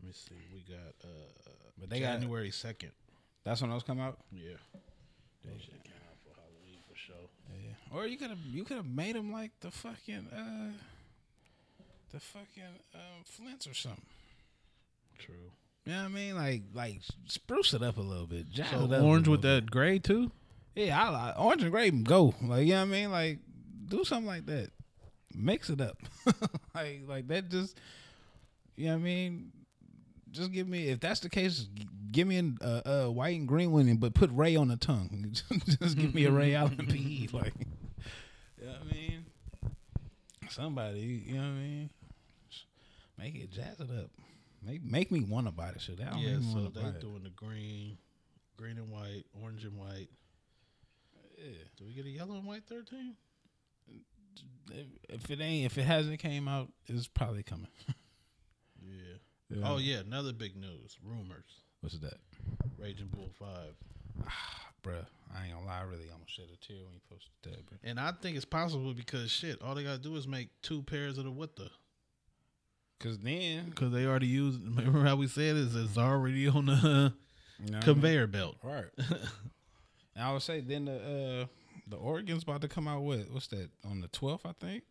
[0.00, 0.34] Let me see.
[0.52, 2.90] We got uh But they got- January 2nd.
[3.44, 4.18] That's when those come out.
[4.32, 4.56] Yeah.
[5.44, 7.14] Those shit came out for Halloween for sure.
[7.62, 7.96] Yeah.
[7.96, 10.72] Or you could have you could have made them like the fucking uh
[12.10, 12.62] the fucking
[12.94, 14.04] um, Flints or something.
[15.18, 15.50] True.
[15.86, 16.34] You know what I mean?
[16.34, 18.50] Like like spruce it up a little bit.
[18.50, 20.30] Jazz So it up orange with little that gray too?
[20.74, 21.90] Yeah, I like orange and gray.
[21.90, 23.10] Go like you know what I mean?
[23.10, 23.38] Like
[23.86, 24.70] do something like that.
[25.34, 25.98] Mix it up.
[26.74, 27.50] like like that.
[27.50, 27.78] Just
[28.76, 29.52] you know what I mean?
[30.30, 31.68] Just give me if that's the case.
[32.10, 35.32] Give me a uh, uh, white and green one, but put Ray on the tongue.
[35.80, 37.28] just give me a Ray Allen PE.
[37.32, 37.54] Like,
[38.60, 39.24] you know what I mean?
[40.48, 41.90] Somebody, you know what I mean?
[43.18, 44.10] Make it jazz it up.
[44.64, 45.98] Make make me want to buy the shit.
[45.98, 47.00] Don't Yeah, so they it.
[47.00, 47.98] doing the green,
[48.56, 50.08] green and white, orange and white.
[51.38, 51.50] Yeah.
[51.76, 53.16] Do we get a yellow and white thirteen?
[55.08, 57.68] If, it ain't, if it hasn't came out, it's probably coming.
[59.50, 59.60] Yeah.
[59.64, 60.98] Oh yeah, another big news.
[61.02, 61.44] Rumors.
[61.80, 62.18] What's that,
[62.78, 63.74] Raging Bull five.
[64.26, 65.04] Ah, bruh?
[65.34, 67.78] I ain't gonna lie, I really almost shed a tear when you posted that, bro.
[67.84, 71.18] And I think it's possible because shit, all they gotta do is make two pairs
[71.18, 71.70] of the what the
[73.00, 74.60] Cause then, because they already used.
[74.76, 77.82] Remember how we said it's, it's already on the you know what I mean?
[77.82, 78.56] conveyor belt.
[78.62, 78.86] right?
[78.98, 80.92] and I would say then the
[81.42, 81.46] uh
[81.86, 84.84] the organs about to come out with what's that on the twelfth, I think.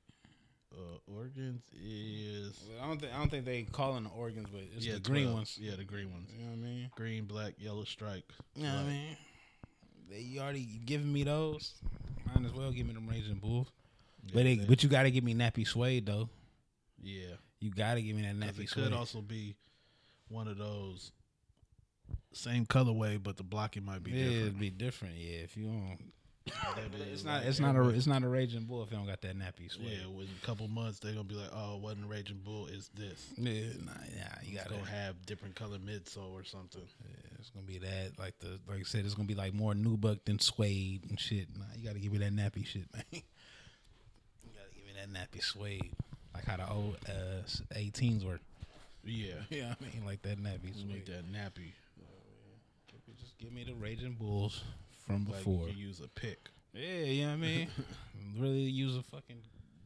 [0.76, 4.86] Uh, organs is I don't think I don't think they calling the organs, but it's
[4.86, 5.36] yeah the green 12.
[5.36, 5.58] ones.
[5.62, 6.30] Yeah, the green ones.
[6.36, 6.92] You know what I mean?
[6.96, 8.32] Green, black, yellow stripe.
[8.56, 9.18] You know what I mean?
[10.10, 11.74] They you already giving me those.
[12.26, 13.68] Might as well give me them raging bulls.
[14.34, 16.30] but they, but you got to give me nappy suede though.
[17.02, 19.56] Yeah, You got to give me that nappy it could also be
[20.28, 21.14] one of those
[22.34, 24.42] same colorway, but the blocking might be yeah, different.
[24.42, 25.16] it'd be different.
[25.16, 25.98] Yeah, if you don't.
[27.12, 27.44] It's not.
[27.46, 27.88] It's not a.
[27.90, 30.00] It's not a raging bull if you don't got that nappy suede.
[30.02, 32.90] Yeah, within a couple months they're gonna be like, "Oh, it wasn't Raging Bull, it's
[32.90, 36.82] this." Yeah, nah, yeah, you got to gonna have different color midsole or something.
[36.82, 38.20] Yeah, it's gonna be that.
[38.20, 41.48] Like the like I said, it's gonna be like more nubuck than suede and shit.
[41.58, 43.06] Nah, you gotta give me that nappy shit, man.
[43.12, 43.22] you
[44.54, 45.94] gotta give me that nappy suede,
[46.48, 48.40] like how the old uh 18s were.
[49.06, 51.72] Yeah, Yeah, I mean like that nappy Just make that nappy.
[53.20, 54.64] Just give me the raging bulls
[55.06, 55.68] from Like before.
[55.68, 56.50] you use a pick.
[56.74, 57.68] Yeah, you know what I mean.
[58.40, 59.38] really use a fucking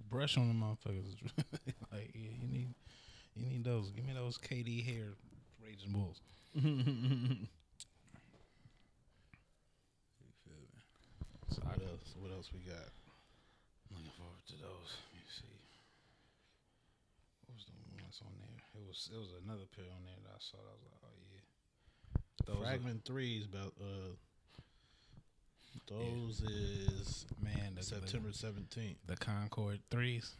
[0.10, 1.15] brush on the motherfuckers.
[1.91, 2.74] like yeah, you need
[3.36, 3.89] you need those.
[3.91, 5.13] Give me those KD hair
[5.63, 6.22] raging bulls.
[11.50, 12.13] So What else?
[12.22, 12.89] What else we got?
[13.91, 14.89] Looking forward to those.
[15.12, 15.58] Let me see.
[17.48, 18.82] What on there?
[18.82, 20.58] It was it was another pair on there that I saw.
[20.58, 21.43] That I was like, oh yeah.
[22.45, 24.15] Those are- Fragment threes about uh.
[25.88, 28.97] Those is man, the, September seventeenth.
[29.06, 30.34] the, the Concord threes.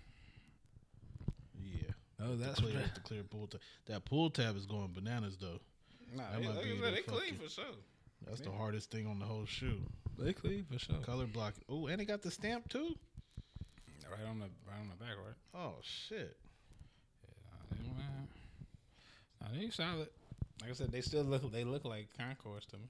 [1.62, 1.92] Yeah.
[2.22, 2.94] Oh, The that's clear, right.
[2.96, 3.62] the clear pull tab.
[3.86, 5.60] That pull tab is going bananas though.
[6.16, 7.66] Nah, That they, might be they clean for sure.
[8.26, 9.80] That's the hardest thing on the whole shoe.
[10.18, 10.98] They clean for sure.
[11.06, 11.54] Color block.
[11.70, 12.96] Oh, and it got the stamp too.
[14.10, 15.36] Right on the right on the back, right?
[15.62, 16.36] Oh shit.
[17.98, 19.54] Nah, they, man.
[19.54, 20.10] Nah, they solid.
[20.62, 22.90] Like I said, they still look they look like Concords to me.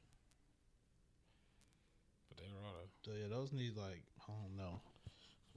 [2.29, 2.89] But they raw though.
[3.11, 4.79] So yeah, those need like I don't know.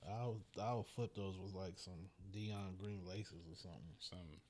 [0.09, 3.95] I'll I'll flip those with like some Dion green laces or something.
[4.01, 4.41] Something.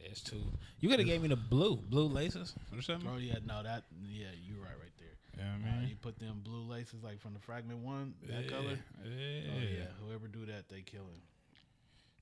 [0.00, 0.42] Yeah, it's two.
[0.80, 3.08] You could have gave me the blue, blue laces or something.
[3.12, 5.16] Oh yeah, no that yeah you're right right there.
[5.38, 5.86] Yeah, Uh, man.
[5.88, 8.78] you put them blue laces like from the fragment one that color.
[9.04, 9.52] Yeah.
[9.54, 11.22] Oh yeah, whoever do that they killing.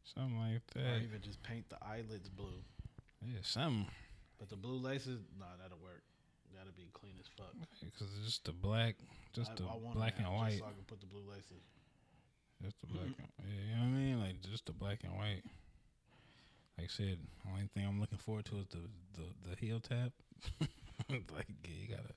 [0.04, 0.96] Something like that.
[0.96, 2.64] Or even just paint the eyelids blue.
[3.22, 3.86] Yeah, something.
[4.38, 6.02] But the blue laces, nah, that'll work.
[6.56, 7.54] That'll be clean as fuck.
[7.84, 8.96] Because it's just the black,
[9.32, 10.58] just I, the I black and white.
[10.58, 11.62] So I can put the blue laces.
[12.62, 13.06] Just the black.
[13.06, 14.20] and, yeah, you know what I mean?
[14.20, 15.42] Like just the black and white.
[16.76, 18.80] Like I said, only thing I'm looking forward to is the
[19.16, 20.12] the, the heel tap.
[21.10, 22.14] like yeah, you gotta,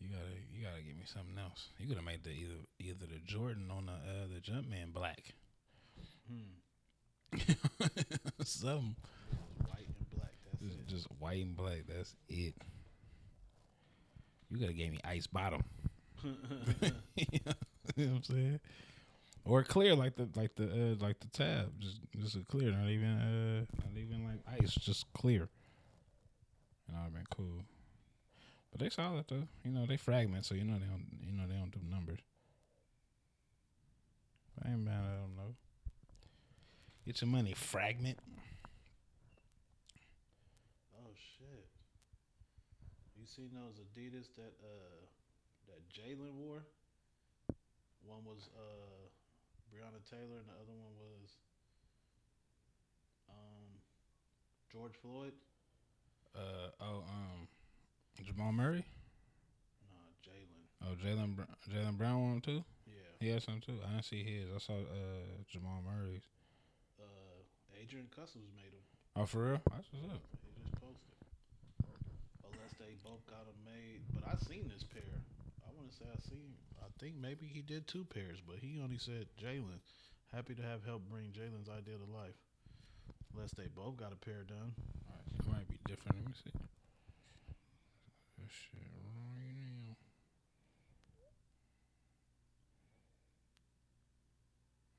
[0.00, 1.68] you gotta, you gotta give me something else.
[1.78, 5.34] You could have made the either either the Jordan on the uh, the Jumpman black.
[8.44, 8.96] something.
[9.66, 10.32] White and black.
[10.50, 10.86] That's Just, it.
[10.88, 11.84] just white and black.
[11.88, 12.54] That's it.
[14.50, 15.62] You gotta give me ice bottom.
[16.24, 16.28] you
[17.44, 17.54] know
[17.94, 18.60] what I'm saying?
[19.44, 21.72] Or clear like the like the uh, like the tab.
[21.80, 25.48] Just just a clear, not even uh not even like ice, just clear.
[26.88, 27.62] And I've been cool.
[28.70, 29.48] But they solid though.
[29.64, 32.20] You know, they fragment, so you know they don't you know they don't do numbers.
[34.64, 35.54] I ain't mad at them though.
[37.04, 38.18] Get your money, fragment.
[40.94, 41.66] Oh shit!
[43.18, 45.02] You seen those Adidas that uh
[45.66, 46.62] that Jalen wore?
[48.06, 49.08] One was uh
[49.74, 51.36] Breonna Taylor, and the other one was
[53.28, 53.80] um
[54.70, 55.32] George Floyd.
[56.36, 57.48] Uh oh um
[58.22, 58.84] Jamal Murray.
[59.90, 60.86] Nah, Jalen.
[60.86, 61.34] Oh Jalen
[61.68, 62.62] Jalen Brown one too.
[62.86, 62.92] Yeah.
[63.18, 63.80] He had some too.
[63.84, 64.50] I didn't see his.
[64.54, 66.22] I saw uh Jamal Murray's.
[67.82, 68.86] Adrian Customs made them.
[69.18, 69.60] Oh for real?
[69.74, 70.22] That's what's up.
[70.46, 71.18] He just posted.
[72.46, 75.18] Unless they both got them made, but I seen this pair.
[75.66, 76.54] I want to say I seen.
[76.78, 79.82] I think maybe he did two pairs, but he only said Jalen.
[80.30, 82.38] Happy to have helped bring Jalen's idea to life.
[83.34, 84.72] Unless they both got a pair done.
[85.10, 86.22] Alright, it might be different.
[86.22, 86.54] Let me see.
[88.46, 89.96] Shit right now.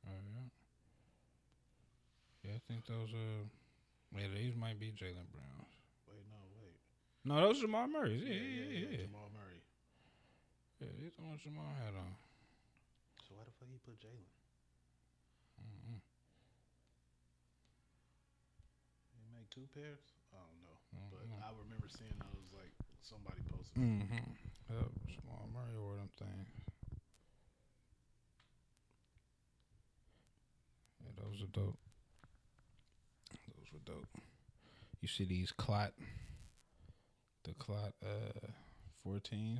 [0.10, 0.50] Oh yeah.
[2.43, 3.50] Yeah, I think those uh
[4.14, 5.74] yeah, these might be Jalen Browns.
[6.06, 6.78] Wait, no, wait.
[7.26, 8.22] No, those are Jamal Murray's.
[8.22, 8.94] Yeah, yeah, yeah.
[8.94, 9.62] yeah, Jamal Murray.
[10.78, 12.14] Yeah, he's the Jamal had on.
[13.26, 14.30] So why the fuck he put Jalen?
[19.18, 20.14] He made two pairs.
[20.30, 20.78] I don't know,
[21.10, 23.82] but I remember seeing those like somebody posted.
[23.82, 24.30] Mm-hmm.
[24.70, 26.50] Yep, Jamal Murray wore them things.
[31.02, 31.83] Yeah, those are dope.
[33.86, 34.08] Dope.
[35.02, 35.92] You see these clot,
[37.44, 38.48] the clot uh
[39.08, 39.60] 14s.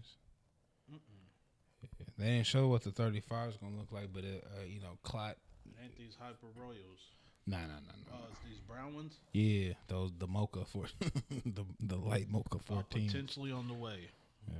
[0.90, 4.80] Yeah, they didn't show what the 35 is gonna look like, but it, uh, you
[4.80, 5.36] know, clot.
[5.82, 7.00] Ain't these hyper royals?
[7.46, 7.74] Nah, nah, nah,
[8.10, 8.14] nah.
[8.14, 9.18] Oh, it's these brown ones.
[9.34, 10.86] Yeah, those the mocha for
[11.46, 13.08] the the light mocha Oh, 14.
[13.08, 14.08] potentially on the way.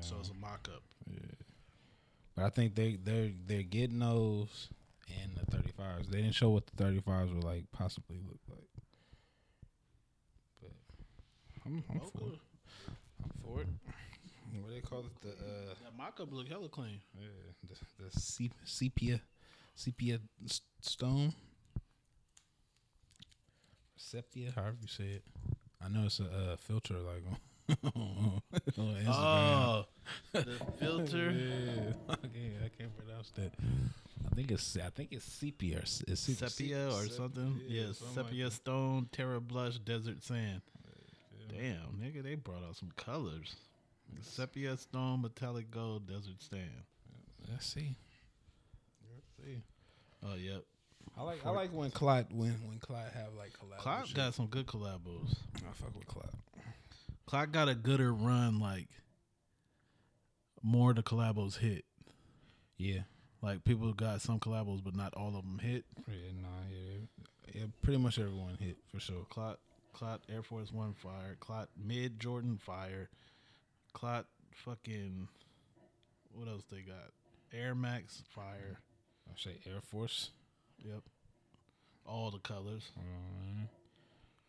[0.02, 0.82] So it's a mock up.
[1.10, 1.20] Yeah.
[2.36, 4.68] But I think they they're they're getting those
[5.22, 6.08] and the 35s.
[6.10, 8.68] They didn't show what the 35s would like possibly look like.
[10.62, 10.72] But
[11.66, 12.40] I'm, I'm for it.
[13.24, 13.68] I'm for it.
[14.62, 15.22] What do they call it?
[15.22, 17.00] The uh That mock up look hella clean.
[17.20, 17.28] yeah,
[17.68, 19.22] the, the sep- sepia
[19.76, 20.20] sepia
[20.82, 21.34] stone.
[23.96, 25.24] Sepia, however you say it.
[25.84, 27.24] I know it's a uh, filter like
[27.96, 28.42] on,
[28.78, 29.08] on Instagram.
[29.08, 29.86] Oh,
[30.34, 30.46] the
[30.80, 31.32] filter.
[31.32, 33.52] Yeah, I can't, I can't pronounce that.
[34.32, 35.78] I think it's I think it's sepia.
[35.78, 37.62] Or, it's sep- sepia or sep- something.
[37.68, 40.62] Yeah, something like sepia stone, terra blush, desert sand.
[41.54, 43.56] Damn, nigga, they brought out some colors.
[44.22, 46.84] Sepia stone, metallic gold, desert sand.
[47.50, 47.96] Let's see.
[49.14, 49.62] Let's see.
[50.24, 50.64] Oh, yep.
[51.18, 54.08] I like I like when Clyde when when Clyde have like collabs.
[54.08, 54.16] Shit.
[54.16, 55.36] got some good collabos.
[55.58, 56.30] I fuck with Clyde.
[57.26, 58.88] Clot got a gooder run, like
[60.62, 61.86] more of the collabos hit.
[62.78, 63.02] Yeah.
[63.42, 65.84] Like people got some collabos, but not all of them hit.
[66.08, 67.66] Yeah, nah, yeah, yeah.
[67.82, 69.26] Pretty much everyone hit for sure.
[69.30, 69.60] Clot,
[69.94, 71.38] Clot Air Force One fire.
[71.40, 73.10] Clot Mid Jordan fire.
[73.94, 75.28] Clot fucking.
[76.34, 77.12] What else they got?
[77.54, 78.80] Air Max fire.
[79.28, 80.32] I say Air Force.
[80.84, 81.04] Yep.
[82.06, 82.92] All the colors.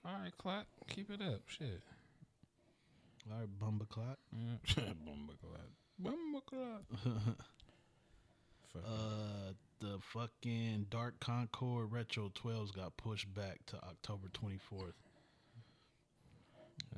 [0.04, 1.40] All right, Clyde, keep it up.
[1.46, 1.80] Shit.
[3.30, 4.18] All right, Bumba Clot.
[4.32, 4.56] Yeah.
[5.06, 5.72] Bumba Clyde.
[6.02, 6.34] Bumba.
[8.72, 8.82] Fuck.
[8.84, 14.92] Uh, the fucking Dark Concord Retro 12s got pushed back to October 24th.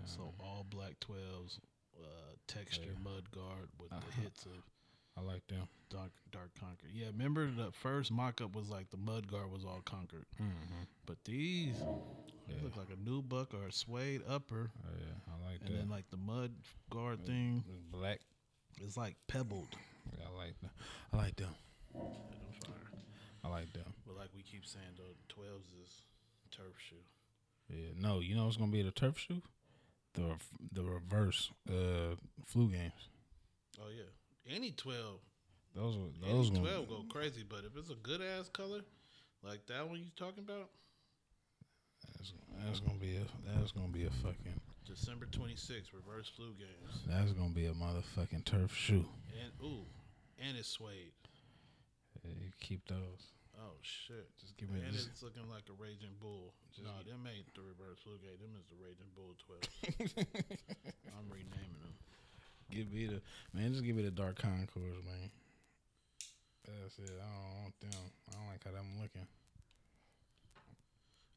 [0.06, 0.42] So mm-hmm.
[0.44, 1.58] all black 12s,
[1.98, 4.22] uh, texture mud guard with the uh-huh.
[4.22, 4.62] hits of
[5.18, 5.66] I like them.
[5.88, 6.90] Dark Dark Concord.
[6.92, 10.26] Yeah, remember the first mock up was like the mud guard was all Concord.
[10.40, 10.82] Mm-hmm.
[11.06, 11.76] But these
[12.46, 15.68] they look like a new buck or a suede upper, Oh yeah, I like and
[15.68, 15.72] that.
[15.72, 16.52] And then like the mud
[16.90, 18.20] guard mm, thing mm, Black.
[18.84, 19.74] is like pebbled.
[20.18, 20.70] Yeah, I like them.
[21.12, 21.54] I like them.
[23.44, 23.94] I like them.
[24.06, 26.02] But like we keep saying, the twelves is
[26.50, 26.96] turf shoe.
[27.70, 27.90] Yeah.
[27.98, 29.40] No, you know it's gonna be the turf shoe?
[30.16, 30.36] The
[30.72, 33.08] the reverse uh flu games.
[33.78, 35.20] Oh yeah, any twelve,
[35.74, 37.44] Those any those gonna twelve go crazy.
[37.48, 38.80] But if it's a good ass color,
[39.42, 40.70] like that one you talking about,
[42.16, 42.32] that's,
[42.64, 43.26] that's gonna be a
[43.58, 47.72] that's gonna be a fucking December twenty sixth, reverse flu games, that's gonna be a
[47.72, 49.04] motherfucking turf shoe.
[49.42, 49.84] and ooh,
[50.38, 51.12] and it's suede.
[52.24, 53.32] Yeah, you keep those.
[53.58, 54.28] Oh shit!
[54.38, 56.52] Just give me and just- it's looking like a raging bull.
[56.82, 58.36] no, them ain't the reverse flu game.
[58.36, 59.64] Them is the raging bull twelve.
[61.16, 61.94] I'm renaming them.
[62.70, 63.22] Give me the
[63.56, 63.72] man.
[63.72, 65.30] Just give me the dark Concords, man.
[66.66, 67.14] That's it.
[67.16, 68.04] I don't want them.
[68.28, 69.26] I don't like how them looking.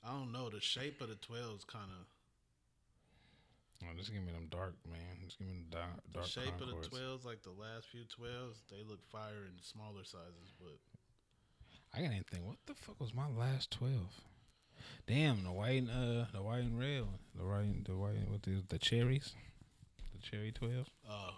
[0.03, 0.49] I don't know.
[0.49, 2.05] The shape of the twelves kind of.
[3.83, 5.23] Oh, just give me them dark, man.
[5.23, 8.59] Just give me the dark, The shape of the twelves, like the last few twelves,
[8.67, 10.75] they look fire in smaller sizes, but
[11.93, 12.45] I can't even think.
[12.45, 14.21] What the fuck was my last twelve?
[15.07, 17.19] Damn, the white, and, uh, the white and red one.
[17.35, 19.33] The white, the white with the the cherries,
[20.13, 20.89] the cherry twelve.
[21.09, 21.33] oh,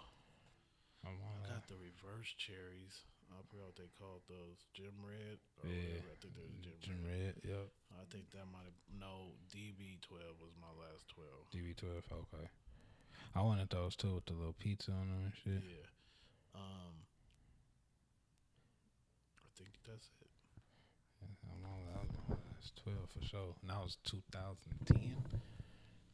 [1.04, 3.02] Oh, I got the reverse cherries.
[3.32, 4.60] I forgot what they called those.
[4.74, 5.98] Gym red or Yeah.
[5.98, 6.12] whatever.
[6.12, 7.34] I think they're the gym, Gym red.
[7.34, 7.34] red.
[7.42, 7.66] Yep.
[7.98, 11.48] I think that might have no DB twelve was my last twelve.
[11.50, 12.04] DB twelve.
[12.12, 12.46] Okay.
[13.34, 15.64] I wanted those too with the little pizza on them and shit.
[15.64, 15.88] Yeah.
[16.60, 16.94] Um.
[19.40, 20.28] I think that's it.
[22.30, 23.54] I was twelve for sure.
[23.62, 25.16] And that was 2010.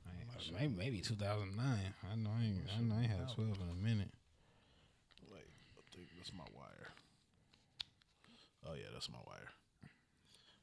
[0.06, 1.94] I ain't- maybe maybe 2009.
[2.10, 4.10] I know I ain't, I know I ain't had 12 in a minute.
[5.30, 5.44] Wait,
[5.76, 6.88] I think that's my wire.
[8.66, 9.48] Oh yeah, that's my wire.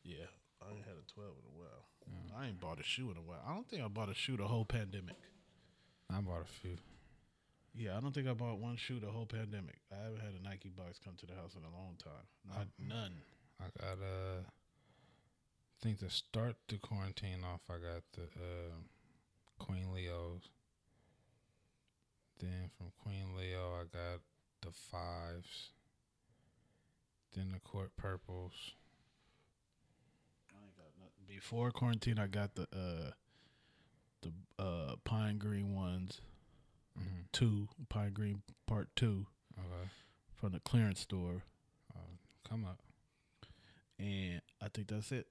[0.03, 0.25] Yeah,
[0.61, 1.85] I ain't had a twelve in a while.
[2.37, 3.41] I ain't bought a shoe in a while.
[3.45, 5.15] I don't think I bought a shoe the whole pandemic.
[6.11, 6.77] I bought a few.
[7.73, 9.79] Yeah, I don't think I bought one shoe the whole pandemic.
[9.91, 12.25] I haven't had a Nike box come to the house in a long time.
[12.47, 13.13] Not none.
[13.59, 14.43] I got uh,
[15.81, 18.75] I think to start the quarantine off, I got the uh,
[19.59, 20.49] Queen Leo's.
[22.39, 24.19] Then from Queen Leo, I got
[24.61, 25.69] the fives.
[27.35, 28.53] Then the court purples.
[30.51, 31.25] I ain't got nothing.
[31.27, 33.11] Before quarantine, I got the uh
[34.21, 34.31] the
[34.63, 36.21] uh pine green ones,
[36.97, 37.21] Mm-hmm.
[37.33, 39.27] two pine green part two
[39.59, 39.89] Okay.
[40.37, 41.43] from the clearance store,
[41.93, 41.99] Uh,
[42.49, 42.79] come up.
[43.99, 45.27] and I think that's it.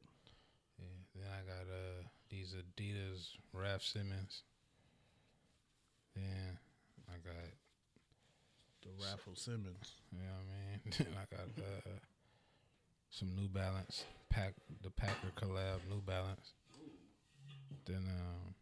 [1.14, 4.42] Then I got uh these Adidas Raf Simons.
[6.14, 6.58] Then
[7.08, 7.52] I got
[8.82, 9.92] The Raffle Simmons.
[10.12, 10.94] you know what I mean.
[10.98, 11.90] Then I got uh
[13.10, 16.52] some New Balance pack the Packer collab New Balance.
[17.86, 18.54] Then um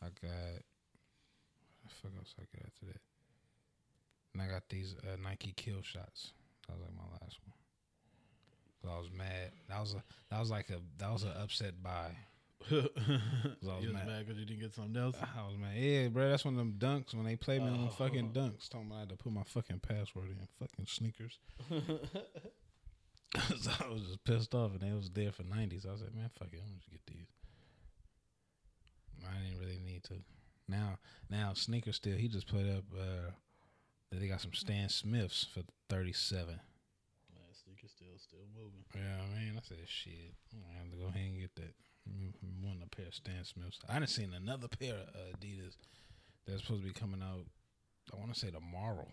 [0.00, 0.62] I got
[1.82, 3.00] what the fuck else I got after that.
[4.34, 6.32] And I got these uh, Nike Kill Shots.
[6.68, 7.54] That was like my last one.
[8.86, 9.52] I was mad.
[9.68, 12.10] That was a that was like a that was an upset buy.
[12.68, 14.26] 'Cause I was you was mad.
[14.26, 15.16] because you didn't get something else.
[15.20, 15.76] I was mad.
[15.76, 17.90] Yeah, bro, that's one of them dunks when they played me on them Oh.
[17.90, 18.68] fucking dunks.
[18.68, 20.46] Talking about I had to put my fucking password in.
[20.58, 21.38] Fucking sneakers.
[23.60, 25.82] so I was just pissed off, and they was there for nineties.
[25.82, 27.26] So I was like, man, fuck it, I'm gonna just get these.
[29.28, 30.14] I didn't really need to.
[30.68, 30.98] Now,
[31.30, 32.16] now sneakers still.
[32.16, 33.30] He just put up uh,
[34.10, 36.60] that they got some Stan Smiths for thirty seven.
[38.18, 38.84] Sneakers still moving.
[38.94, 40.34] Yeah, man, I said shit.
[40.52, 41.74] I'm gonna have to go ahead and get that.
[42.62, 43.80] One a pair of Stan Smiths.
[43.88, 45.76] I done seen another pair of uh, Adidas
[46.46, 47.44] that's supposed to be coming out.
[48.12, 49.06] I want to say tomorrow.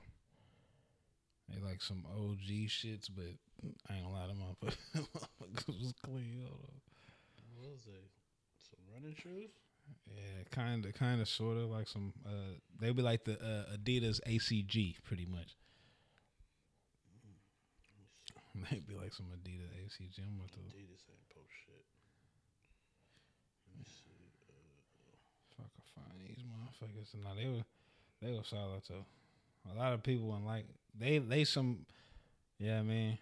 [1.50, 3.36] They like some OG shits, but
[3.90, 6.48] I ain't gonna lie, them motherfuckers was clean.
[7.56, 8.08] What was they?
[8.64, 9.52] Some running shoes?
[10.08, 12.14] Yeah, kind of, kind of, sort of like some.
[12.26, 15.56] Uh, they be like the uh, Adidas ACG, pretty much.
[18.72, 20.20] They be like some Adidas ACG.
[20.24, 21.86] I'm about to Adidas ain't post shit.
[23.68, 24.32] Let me see.
[25.52, 27.66] If I could find these motherfuckers, no, they were
[28.22, 29.06] they were solid too.
[29.72, 30.66] A lot of people and like
[30.98, 31.86] they they some,
[32.60, 33.18] yeah, I mean,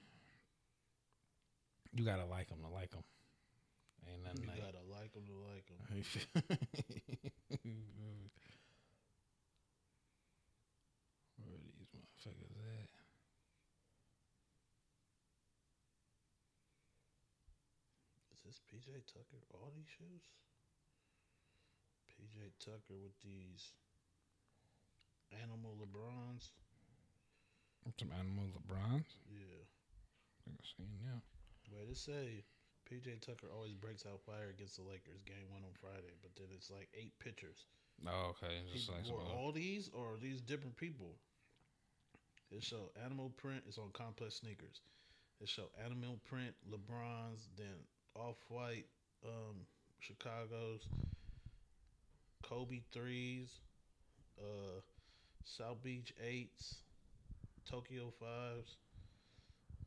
[1.93, 3.03] you gotta like them to like them.
[4.11, 4.61] Ain't nothing You like.
[4.61, 5.79] gotta like them to like them.
[11.37, 12.89] Where are these motherfuckers at?
[18.33, 19.39] Is this PJ Tucker?
[19.55, 20.27] All these shoes?
[22.11, 23.71] PJ Tucker with these
[25.31, 26.51] animal LeBrons.
[27.95, 29.07] Some animal LeBrons.
[29.31, 29.63] Yeah.
[29.63, 31.23] I think I seen yeah.
[31.71, 32.43] Wait, it say
[32.91, 35.23] PJ Tucker always breaks out fire against the Lakers.
[35.23, 37.63] Game one on Friday, but then it's like eight pictures.
[38.03, 38.67] Oh, okay.
[38.73, 41.15] Just like wore all these or are these different people?
[42.51, 43.63] It show animal print.
[43.65, 44.81] It's on complex sneakers.
[45.39, 48.85] It show animal print LeBrons, then off white
[49.25, 49.55] um,
[49.99, 50.81] Chicago's,
[52.43, 53.49] Kobe threes,
[54.39, 54.81] uh,
[55.45, 56.75] South Beach eights,
[57.69, 58.77] Tokyo fives,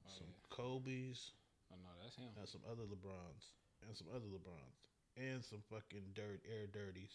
[0.07, 1.33] some Kobe's,
[1.73, 2.29] Oh no, that's him.
[2.39, 3.51] and some other LeBrons,
[3.87, 4.79] and some other LeBrons,
[5.17, 7.13] and some fucking dirt air dirties,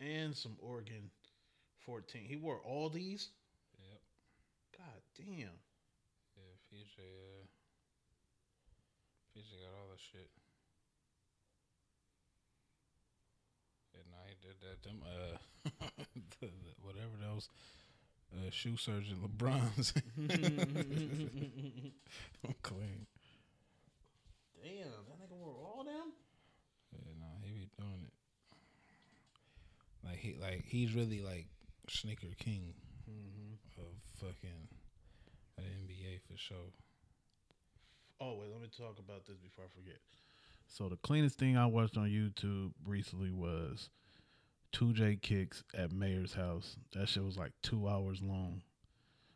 [0.00, 1.10] and some Oregon
[1.84, 2.22] fourteen.
[2.24, 3.30] He wore all these.
[3.78, 4.00] Yep.
[4.78, 5.58] God damn.
[6.36, 6.98] Yeah, PJ.
[7.00, 7.46] Uh,
[9.38, 10.30] PJ got all the shit.
[14.10, 14.82] No, he did that.
[14.82, 15.38] Them uh,
[16.40, 17.48] the, the, whatever those
[18.34, 19.92] uh, shoe surgeon LeBrons.
[22.44, 23.06] I'm clean.
[24.60, 26.12] Damn, that nigga wore all them.
[26.92, 28.12] Yeah, no, he be doing it.
[30.04, 31.46] Like he, like he's really like
[31.88, 32.74] sneaker king
[33.78, 33.84] of
[34.16, 34.68] fucking
[35.56, 36.72] the NBA for sure.
[38.20, 39.98] Oh wait, let me talk about this before I forget.
[40.66, 43.90] So the cleanest thing I watched on YouTube recently was
[44.72, 46.76] two J kicks at Mayor's house.
[46.94, 48.62] That shit was like two hours long.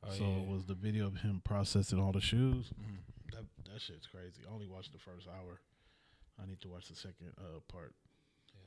[0.04, 0.42] Oh, so yeah.
[0.42, 2.70] it was the video of him processing all the shoes.
[3.32, 4.42] That that shit's crazy.
[4.48, 5.60] I only watched the first hour.
[6.42, 7.94] I need to watch the second uh, part.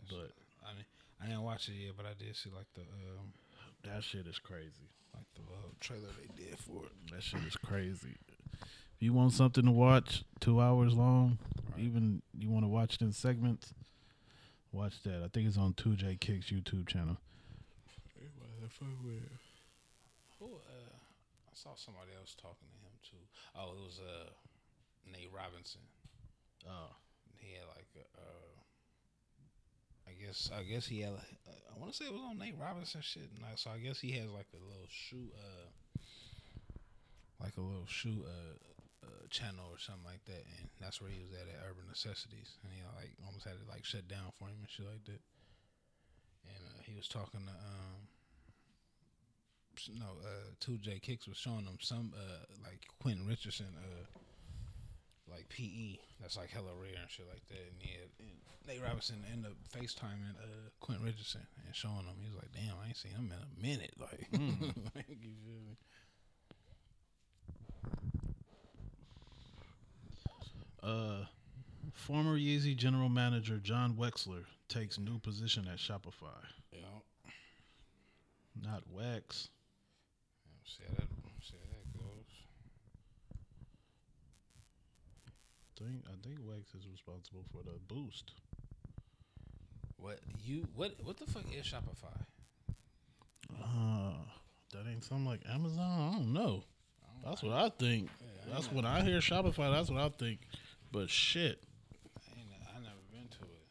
[0.09, 0.32] Yeah, But
[0.66, 0.88] I didn't,
[1.22, 3.34] I didn't watch it yet, but I did see like the um
[3.84, 4.89] that shit is crazy.
[5.13, 7.11] like the uh, trailer they did for it.
[7.11, 8.16] That shit is crazy.
[8.95, 11.37] If you want something to watch, two hours long,
[11.77, 13.73] even you want to watch it in segments,
[14.71, 15.21] watch that.
[15.23, 17.17] I think it's on 2J Kicks YouTube channel.
[20.39, 23.23] Who uh I saw somebody else talking to him too.
[23.55, 24.29] Oh, it was uh
[25.11, 25.81] Nate Robinson.
[26.67, 26.95] Oh,
[27.39, 28.51] He had like a, uh
[30.07, 32.55] I guess I guess he had uh, I want to say it was on Nate
[32.59, 33.29] Robinson shit.
[33.43, 35.67] I, so I guess he has like a little shoe uh
[37.43, 38.55] like a little shoe uh,
[39.05, 42.57] uh channel or something like that and that's where he was at at Urban Necessities
[42.63, 45.21] and he like almost had it like shut down for him and shit like that.
[46.45, 48.09] And uh, he was talking to um
[49.91, 54.05] no, uh, Two J Kicks was showing them some uh like Quentin Richardson uh
[55.29, 57.65] like PE that's like hella rare and shit like that.
[57.71, 58.37] And yeah, and
[58.67, 62.17] Nate Robinson ended up FaceTiming uh Quentin Richardson and showing him.
[62.21, 64.27] He was like, "Damn, I ain't seen him in a minute." Like,
[64.95, 65.77] like, you feel me?
[70.86, 71.25] Uh,
[71.93, 76.43] former Yeezy general manager Jon Wexler takes new position at Shopify.
[76.73, 77.01] Know,
[78.63, 79.49] Not Wex.
[80.65, 81.07] see how that
[81.41, 82.25] see how that goes.
[85.79, 88.33] think I think Wex is responsible for the boost.
[89.97, 92.25] What you what what the fuck is Shopify?
[93.51, 94.13] Uh,
[94.71, 95.79] that ain't something like Amazon.
[95.79, 96.63] I don't know.
[97.23, 98.09] That's what I think.
[98.51, 99.71] that's when I hear Shopify.
[99.73, 100.41] That's what I think.
[100.91, 101.61] But shit,
[102.15, 103.65] I ain't I never been to it.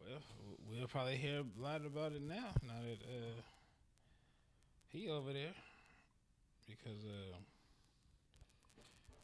[0.00, 0.22] Well,
[0.70, 2.50] we'll probably hear a lot about it now.
[2.66, 3.42] Now that uh,
[4.88, 5.52] he over there,
[6.66, 7.36] because uh,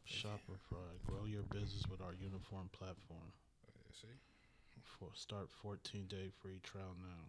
[0.07, 3.33] Shopify, grow your business with our uniform platform.
[3.93, 4.09] see,
[4.83, 7.25] For start 14 day free trial now.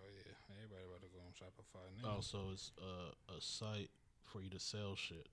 [0.00, 2.16] oh yeah, everybody about to go on Shopify now.
[2.16, 3.90] Also, it's uh, a site
[4.22, 5.26] for you to sell shit.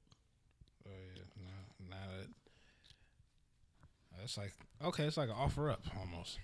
[0.86, 2.28] Oh yeah, now now that
[4.24, 4.53] it's like
[4.84, 6.39] okay, it's like an offer up almost.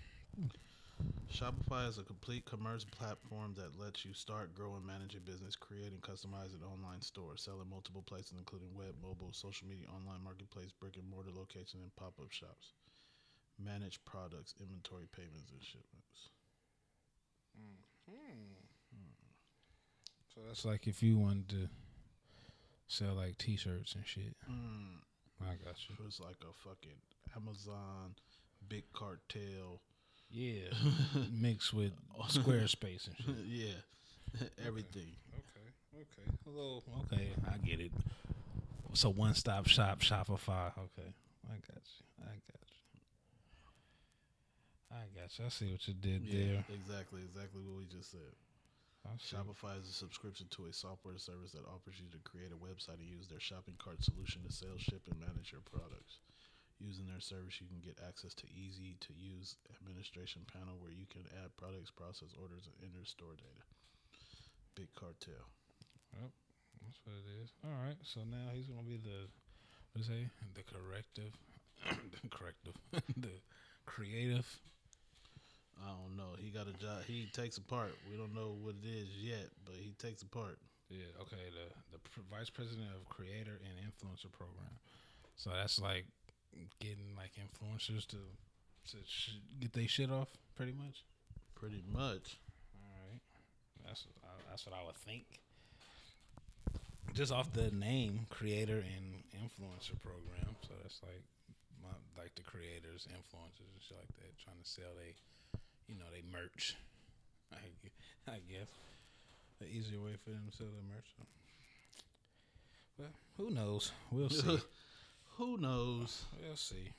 [1.33, 5.55] Shopify is a complete commerce platform that lets you start, grow, and manage your business,
[5.55, 9.87] create and customize an online store, sell in multiple places, including web, mobile, social media,
[9.89, 12.73] online marketplace, brick and mortar location, and pop up shops.
[13.57, 16.29] Manage products, inventory, payments, and shipments.
[17.57, 18.53] Mm-hmm.
[20.33, 21.69] So that's like if you wanted to
[22.87, 24.35] sell like T-shirts and shit.
[24.49, 25.01] Mm.
[25.41, 25.95] I got you.
[26.05, 26.97] It's like a fucking
[27.35, 28.15] Amazon,
[28.67, 29.81] big cartel.
[30.29, 30.69] Yeah,
[31.31, 31.91] mixed with
[32.29, 33.35] Squarespace and shit.
[33.47, 35.11] yeah, everything.
[35.31, 36.81] Okay, okay, hello.
[37.01, 37.91] Okay, I get it.
[38.93, 40.71] So one stop shop, Shopify.
[40.77, 41.13] Okay,
[41.47, 42.23] I got you.
[42.23, 42.81] I got you.
[44.91, 45.45] I got you.
[45.45, 46.65] I see what you did Yeah, there.
[46.73, 48.33] exactly, exactly what we just said.
[49.19, 52.99] Shopify is a subscription to a software service that offers you to create a website
[53.03, 56.19] and use their shopping cart solution to sell, ship, and manage your products.
[56.83, 61.07] Using their service, you can get access to easy to use administration panel where you
[61.07, 63.63] can add products, process orders, and enter store data.
[64.75, 65.47] Big cartel.
[66.11, 66.27] Yep,
[66.83, 67.55] that's what it is.
[67.63, 67.95] All right.
[68.03, 69.31] So now he's gonna be the
[69.95, 70.27] what is he?
[70.59, 71.31] The corrective,
[71.87, 72.75] the corrective,
[73.15, 73.39] the
[73.87, 74.43] creative.
[75.79, 76.35] I don't know.
[76.35, 77.07] He got a job.
[77.07, 77.95] He takes a part.
[78.11, 80.59] We don't know what it is yet, but he takes a part.
[80.89, 81.15] Yeah.
[81.23, 81.47] Okay.
[81.47, 84.75] The the vice president of creator and influencer program.
[85.35, 86.05] So that's like
[86.79, 88.17] getting like influencers to
[88.91, 91.03] to sh- get their shit off, pretty much.
[91.55, 92.37] Pretty much.
[92.75, 93.21] All right.
[93.85, 95.23] That's uh, that's what I would think.
[97.13, 100.55] Just off the name, creator and influencer program.
[100.67, 101.23] So that's like
[101.81, 105.15] my like the creators, influencers, and shit like that, trying to sell they,
[105.87, 106.75] you know, they merch.
[107.53, 108.69] I I guess
[109.59, 111.07] the easier way for them to sell their merch.
[111.17, 111.23] So.
[112.97, 113.91] Well, who knows?
[114.11, 114.59] We'll see.
[115.37, 116.25] Who knows?
[116.41, 116.91] We'll see.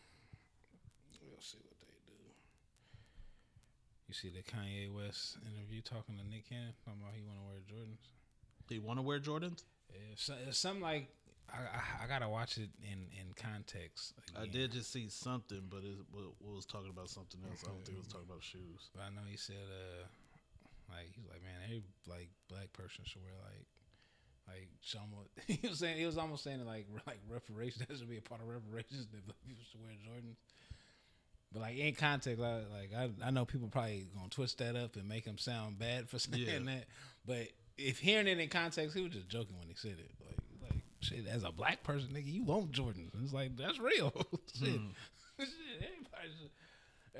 [1.22, 2.18] We'll see what they do.
[4.09, 7.47] You see the Kanye West interview talking to Nick Cannon talking about he want to
[7.47, 8.09] wear Jordans.
[8.68, 9.62] Do you want to wear Jordans?
[9.93, 11.09] Yeah, so, it's something like
[11.53, 14.14] I, I I gotta watch it in in context.
[14.35, 17.62] I did just see something, but it wa- wa- was talking about something else.
[17.64, 18.91] I don't think it was talking about shoes.
[18.95, 20.05] But I know he said uh
[20.91, 23.66] like he's like man every like black person should wear like
[24.49, 28.18] like somewhat he was saying he was almost saying like like reparations that should be
[28.18, 30.36] a part of reparations that black people should wear Jordans.
[31.53, 34.97] But like in context, I, like I I know people probably gonna twist that up
[34.97, 36.59] and make him sound bad for saying Yeah.
[36.74, 36.84] that.
[37.26, 40.11] But if hearing it in context, he was just joking when he said it.
[40.20, 40.38] Like
[40.72, 43.11] like shit, as a black person, nigga, you want Jordans.
[43.22, 44.12] It's like that's real.
[44.59, 44.68] shit.
[44.80, 44.90] Mm.
[45.38, 46.51] shit, everybody should,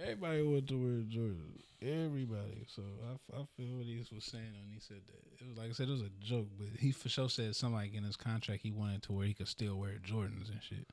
[0.01, 1.63] everybody went to wear Jordans.
[1.83, 2.65] Everybody.
[2.67, 5.45] So I, I feel what he was saying when he said that.
[5.45, 7.77] It was like I said, it was a joke, but he for sure said something
[7.77, 10.87] like in his contract he wanted to where he could still wear Jordans and shit.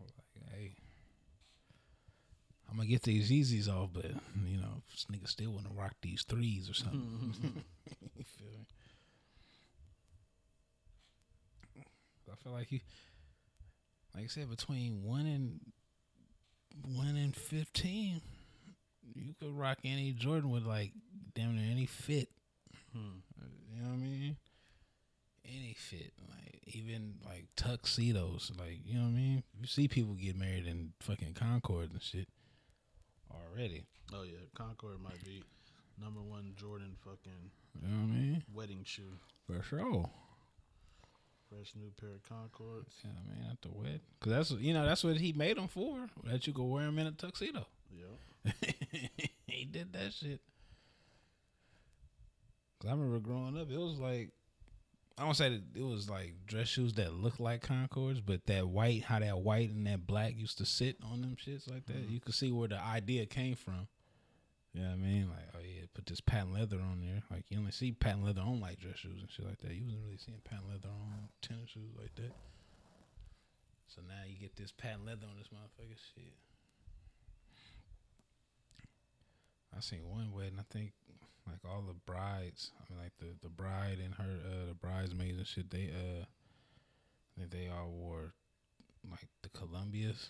[0.00, 0.14] Like,
[0.54, 0.72] hey,
[2.70, 4.06] I'm gonna get these Yeezys off, but
[4.46, 7.34] you know, this nigga still want to rock these threes or something.
[8.16, 8.66] you feel me?
[12.30, 12.80] I feel like you,
[14.14, 15.60] like I said, between one and
[16.84, 18.20] one and fifteen,
[19.14, 20.92] you could rock any Jordan with like
[21.34, 22.28] damn near any fit.
[22.92, 23.20] Hmm.
[23.74, 24.36] You know what I mean?
[25.44, 29.42] Any fit, like even like tuxedos, like you know what I mean.
[29.60, 32.28] You see people get married in fucking Concord and shit
[33.30, 33.84] already.
[34.14, 35.42] Oh yeah, Concord might be
[36.00, 37.50] number one Jordan fucking
[37.82, 38.42] You know what I mean?
[38.54, 39.18] Wedding shoe.
[39.46, 40.10] For sure.
[41.54, 42.94] Fresh new pair of Concords.
[43.04, 45.68] Yeah, I mean, at the wedding, cause that's you know that's what he made them
[45.68, 46.08] for.
[46.24, 47.66] That you could wear them in a tuxedo.
[47.90, 48.52] Yeah,
[49.46, 50.40] he did that shit.
[52.80, 54.30] Cause I remember growing up, it was like
[55.18, 58.66] I don't say that it was like dress shoes that looked like Concords, but that
[58.68, 61.96] white, how that white and that black used to sit on them shits like that.
[61.96, 62.14] Mm-hmm.
[62.14, 63.88] You could see where the idea came from.
[64.72, 65.28] You know what I mean?
[65.28, 67.22] Like, oh yeah, put this patent leather on there.
[67.30, 69.74] Like you only see patent leather on like dress shoes and shit like that.
[69.74, 72.32] You wasn't really seeing patent leather on tennis shoes like that.
[73.86, 76.32] So now you get this patent leather on this motherfucker shit.
[79.76, 80.58] I seen one wedding.
[80.58, 80.92] I think
[81.46, 82.70] like all the brides.
[82.80, 85.70] I mean, like the the bride and her uh, the bridesmaids and shit.
[85.70, 88.32] They uh, I think they all wore
[89.10, 90.28] like the Columbias,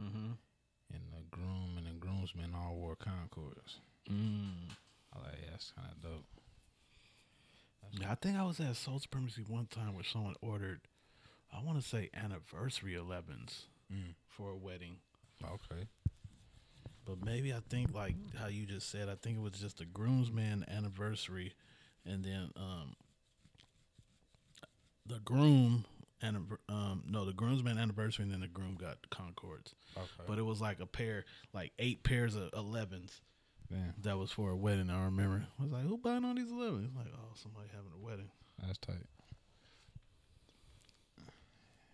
[0.00, 0.32] Mm-hmm.
[0.92, 3.76] And the groom and the groomsmen all wore Concords.
[4.10, 4.70] Mm.
[5.14, 6.24] I like yeah, that's kind of dope.
[7.92, 10.80] Yeah, I think I was at Soul Supremacy one time where someone ordered,
[11.52, 13.62] I want to say anniversary 11s
[13.92, 14.14] Mm.
[14.26, 14.96] for a wedding.
[15.42, 15.88] Okay.
[17.06, 19.86] But maybe I think like how you just said, I think it was just the
[19.86, 21.54] groomsman anniversary,
[22.04, 22.96] and then um
[25.06, 25.86] the groom
[26.22, 29.74] um no the groomsman anniversary, and then the groom got Concords.
[29.96, 30.06] Okay.
[30.26, 33.20] But it was like a pair, like eight pairs of 11s.
[33.70, 34.90] Damn, That was for a wedding.
[34.90, 35.46] I remember.
[35.58, 36.96] I was like, who buying all these 11s?
[36.96, 38.30] Like, oh, somebody having a wedding.
[38.64, 38.96] that's tight.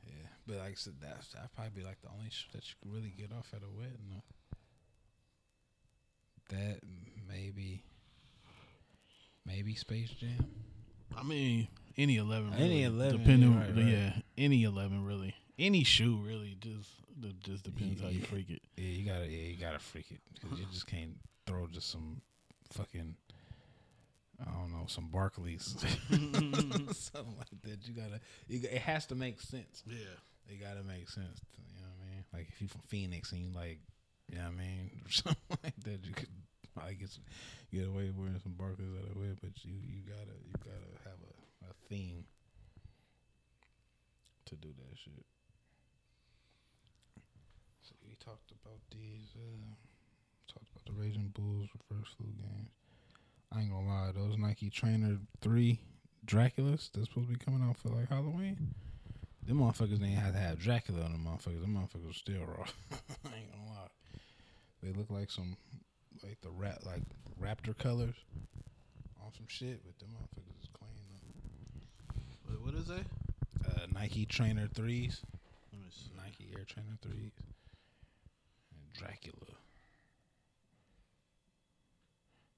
[0.07, 0.13] Yeah,
[0.47, 2.93] but like I said, that's that probably be like the only sh- that you could
[2.95, 3.99] really get off at a wedding.
[4.11, 4.23] Though.
[6.57, 6.81] That
[7.29, 7.83] maybe,
[9.47, 10.47] maybe Space Jam.
[11.17, 12.55] I mean, any 11.
[12.55, 13.53] Any really, 11, depending.
[13.53, 13.85] yeah, right, right.
[13.87, 15.35] Yeah, any 11 really.
[15.59, 16.57] Any shoe really.
[16.61, 16.91] Just
[17.41, 18.61] just depends how you freak it.
[18.77, 20.21] Yeah, you gotta, yeah, you gotta freak it.
[20.41, 21.17] 'Cause you just can't
[21.47, 22.21] throw just some
[22.73, 23.15] fucking,
[24.41, 25.63] I don't know, some Barkleys,
[26.95, 27.87] something like that.
[27.87, 29.83] You gotta, you, it has to make sense.
[29.87, 29.97] Yeah.
[30.49, 31.39] It gotta make sense.
[31.39, 32.25] To, you know what I mean?
[32.33, 33.79] Like if you from Phoenix and you like,
[34.31, 36.29] you know what I mean, or something like that, you could
[36.99, 37.23] get some,
[37.73, 41.19] get away wearing some Barkleys out of way, but you you gotta you gotta have
[41.23, 41.34] a,
[41.89, 42.25] theme
[44.47, 45.25] to do that shit.
[47.83, 49.35] So we talked about these.
[49.37, 49.75] Uh,
[50.47, 52.71] talked about the Raging Bulls reverse flu games.
[53.53, 55.81] I ain't gonna lie, those Nike Trainer Three
[56.27, 58.75] Draculas that's supposed to be coming out for like Halloween.
[59.47, 61.61] Them motherfuckers ain't had to have Dracula on them motherfuckers.
[61.61, 62.65] Them motherfuckers still raw.
[63.31, 63.89] I ain't gonna lie.
[64.83, 65.57] They look like some
[66.23, 67.03] like the rat like
[67.41, 68.15] raptor colors
[69.23, 70.69] on some shit, but them motherfuckers is
[72.63, 73.07] what is that?
[73.65, 75.23] Uh, Nike Trainer threes.
[75.73, 76.11] Let me see.
[76.17, 77.33] Nike Air Trainer threes.
[78.71, 79.57] And Dracula.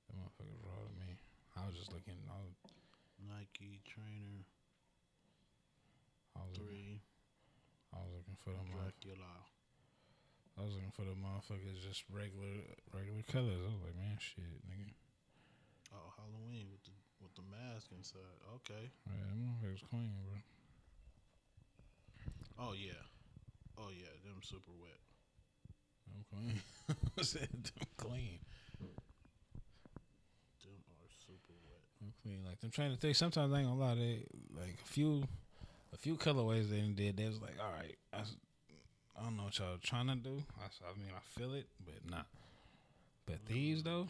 [0.09, 1.17] Them motherfuckers raw to me.
[1.57, 2.53] I was just looking I was,
[3.23, 4.45] Nike Trainer
[6.37, 9.33] I was looking, 3 I was looking for them Dracula.
[10.57, 13.61] I was looking for the motherfuckers just regular regular colors.
[13.61, 14.97] I was like, man, shit, nigga.
[15.93, 18.21] Oh, Halloween with the with the mask inside.
[18.57, 18.91] Okay.
[19.07, 20.39] Yeah, them motherfuckers clean, bro.
[22.59, 23.03] Oh yeah.
[23.79, 25.01] Oh yeah, them super wet.
[26.15, 26.61] I'm clean.
[27.19, 28.39] I said I'm clean.
[30.63, 31.83] Them are super wet.
[32.03, 32.45] I'm clean.
[32.45, 33.17] Like I'm trying to think.
[33.17, 33.95] Sometimes I ain't gonna lie.
[33.95, 34.25] They
[34.57, 35.25] like a few,
[35.93, 37.17] a few colorways they did.
[37.17, 40.43] They was like, all right, I don't know what y'all trying to do.
[40.59, 42.27] I mean, I feel it, but not.
[43.27, 44.09] But these though,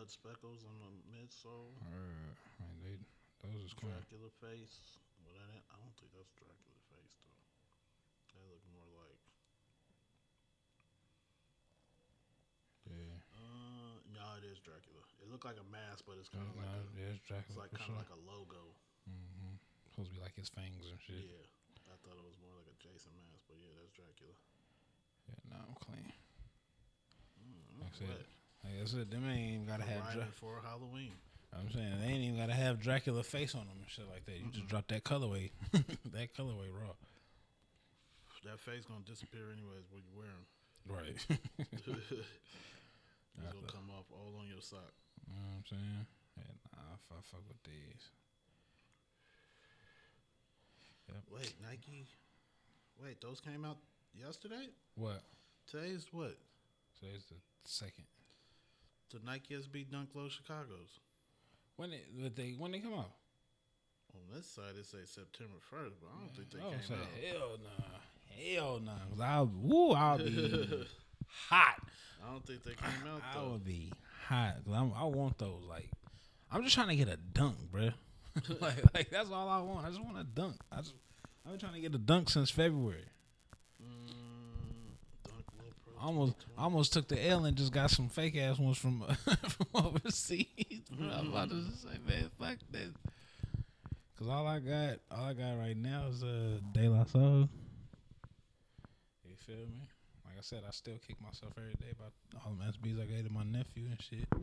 [0.00, 2.96] blood speckles on the midsole, uh, man, they
[3.44, 3.76] those is.
[3.76, 4.96] Dracula face.
[5.20, 7.44] Well, that ain't, I don't think that's Dracula face though.
[8.32, 9.20] They look more like.
[12.88, 15.04] Yeah, Uh, no, it is Dracula.
[15.20, 17.60] It looked like a mask, but it's kind of no, like a, yeah, it's it's
[17.60, 18.00] like kind sure.
[18.00, 18.72] of like a logo.
[19.04, 19.60] mm-hmm.
[19.92, 21.28] Supposed to be like his fangs and shit.
[21.28, 21.44] Yeah,
[21.92, 24.32] I thought it was more like a Jason mask, but yeah, that's Dracula.
[25.28, 26.08] Yeah, no, I'm clean.
[27.36, 28.39] Mm, Like I said, wet.
[28.64, 30.12] Like I said, them ain't even gotta have.
[30.12, 31.12] Dra- for Halloween.
[31.52, 34.38] I'm saying they ain't even gotta have Dracula face on them and shit like that.
[34.38, 36.94] You just drop that colorway, that colorway raw.
[38.44, 40.46] That face gonna disappear anyways when you wear them.
[40.88, 41.18] Right.
[41.68, 44.94] it's gonna come off all on your sock.
[45.26, 46.06] You know what I'm saying?
[46.38, 48.08] Yeah, nah, if I fuck with these.
[51.30, 52.06] Wait, Nike.
[53.02, 53.78] Wait, those came out
[54.14, 54.68] yesterday.
[54.94, 55.22] What?
[55.70, 56.36] Today's what?
[56.98, 58.04] Today's the second.
[59.10, 60.98] The Nike SB Dunk Low Chicago's.
[61.76, 63.10] When they, but they when they come out?
[64.14, 66.96] On this side, it say September first, but I don't think they I would came
[66.96, 67.38] out.
[67.38, 68.92] hell nah, hell nah.
[69.10, 70.86] 'Cause I'll, woo, I'll be
[71.48, 71.80] hot.
[72.26, 73.50] I don't think they came out I though.
[73.52, 73.92] would be
[74.26, 74.56] hot.
[74.64, 75.62] 'Cause I'm, I want those.
[75.68, 75.88] Like,
[76.50, 77.94] I'm just trying to get a dunk, bruh.
[78.60, 79.86] like, like that's all I want.
[79.86, 80.56] I just want a dunk.
[80.72, 80.94] I just,
[81.44, 83.04] I've been trying to get a dunk since February.
[86.00, 89.04] Almost, almost took the L and just got some fake ass ones from
[89.48, 90.46] from overseas.
[91.00, 92.90] I'm about to say, man, fuck this.
[94.18, 97.48] Cause all I got, all I got right now is uh, De La Soul.
[99.24, 99.88] You feel me?
[100.26, 102.12] Like I said, I still kick myself every day about
[102.44, 104.28] all the SBs I gave to my nephew and shit.
[104.32, 104.36] I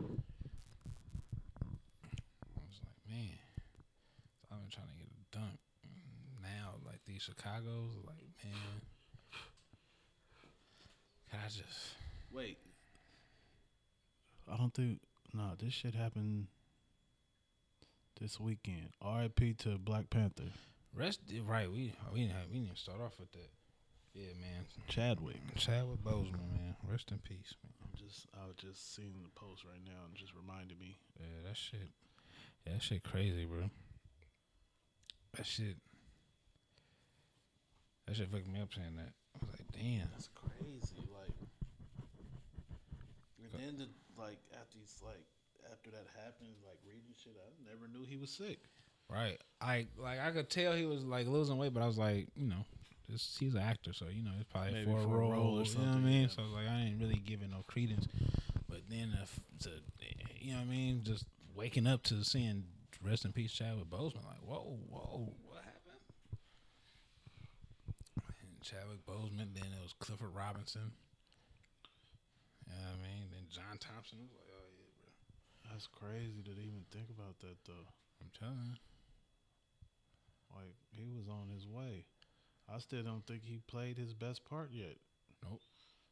[2.66, 3.38] was like, man,
[4.51, 5.60] I've been trying to get a dunk.
[6.41, 8.57] Now, like these Chicago's, like, man,
[11.48, 11.95] I just
[12.30, 12.58] Wait.
[14.52, 15.00] I don't think
[15.34, 16.48] no, this shit happened
[18.20, 18.89] this weekend.
[19.02, 19.54] R.I.P.
[19.60, 20.52] to Black Panther.
[20.93, 21.22] rest?
[21.45, 23.50] Right, we we didn't have, we didn't start off with that.
[24.14, 24.66] Yeah, man.
[24.89, 25.38] Chadwick.
[25.56, 26.76] Chadwick Boseman, man.
[26.86, 27.72] Rest in peace, man.
[27.82, 30.98] I'm just I was just seeing the post right now and just reminded me.
[31.18, 31.91] Yeah, that shit.
[32.66, 33.70] Yeah, that shit crazy, bro.
[35.38, 35.78] That shit.
[38.06, 39.14] That shit fucked me up saying that.
[39.42, 40.10] I was like, damn.
[40.14, 41.08] That's crazy.
[41.14, 41.36] Like
[43.44, 43.88] and then the,
[44.22, 45.24] like after he's like
[45.72, 48.60] after that happened, like reading shit, I never knew he was sick.
[49.10, 49.40] Right.
[49.62, 52.48] I like I could tell he was like losing weight, but I was like, you
[52.48, 52.66] know,
[53.10, 55.32] this, he's an actor, so you know it's probably Maybe for a for a role,
[55.32, 56.22] role or You know what I something, mean?
[56.24, 56.28] yeah.
[56.28, 58.08] So I was like, I ain't really giving no credence.
[58.68, 59.70] But then if to
[60.42, 61.26] you know what I mean, just
[61.56, 62.64] waking up to seeing
[63.04, 66.02] rest in peace Chadwick Boseman, like, whoa, whoa, what happened?
[68.42, 70.91] And Chadwick Boseman, then it was Clifford Robinson.
[72.68, 73.32] You know what I mean?
[73.32, 75.07] Then John Thompson was like, oh yeah, bro.
[75.72, 77.88] That's crazy to even think about that though.
[78.20, 78.80] I'm telling you.
[80.51, 82.03] Like he was on his way.
[82.68, 84.99] I still don't think he played his best part yet.
[85.47, 85.63] Nope.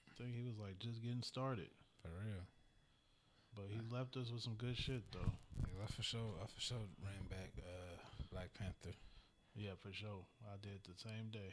[0.08, 1.76] I think he was like just getting started.
[2.00, 2.48] For real.
[3.52, 5.36] But he left us with some good shit though.
[5.60, 8.00] Yeah, I for sure, I for sure ran back uh,
[8.32, 8.96] Black Panther.
[9.60, 10.24] Yeah, for sure.
[10.48, 11.52] I did the same day.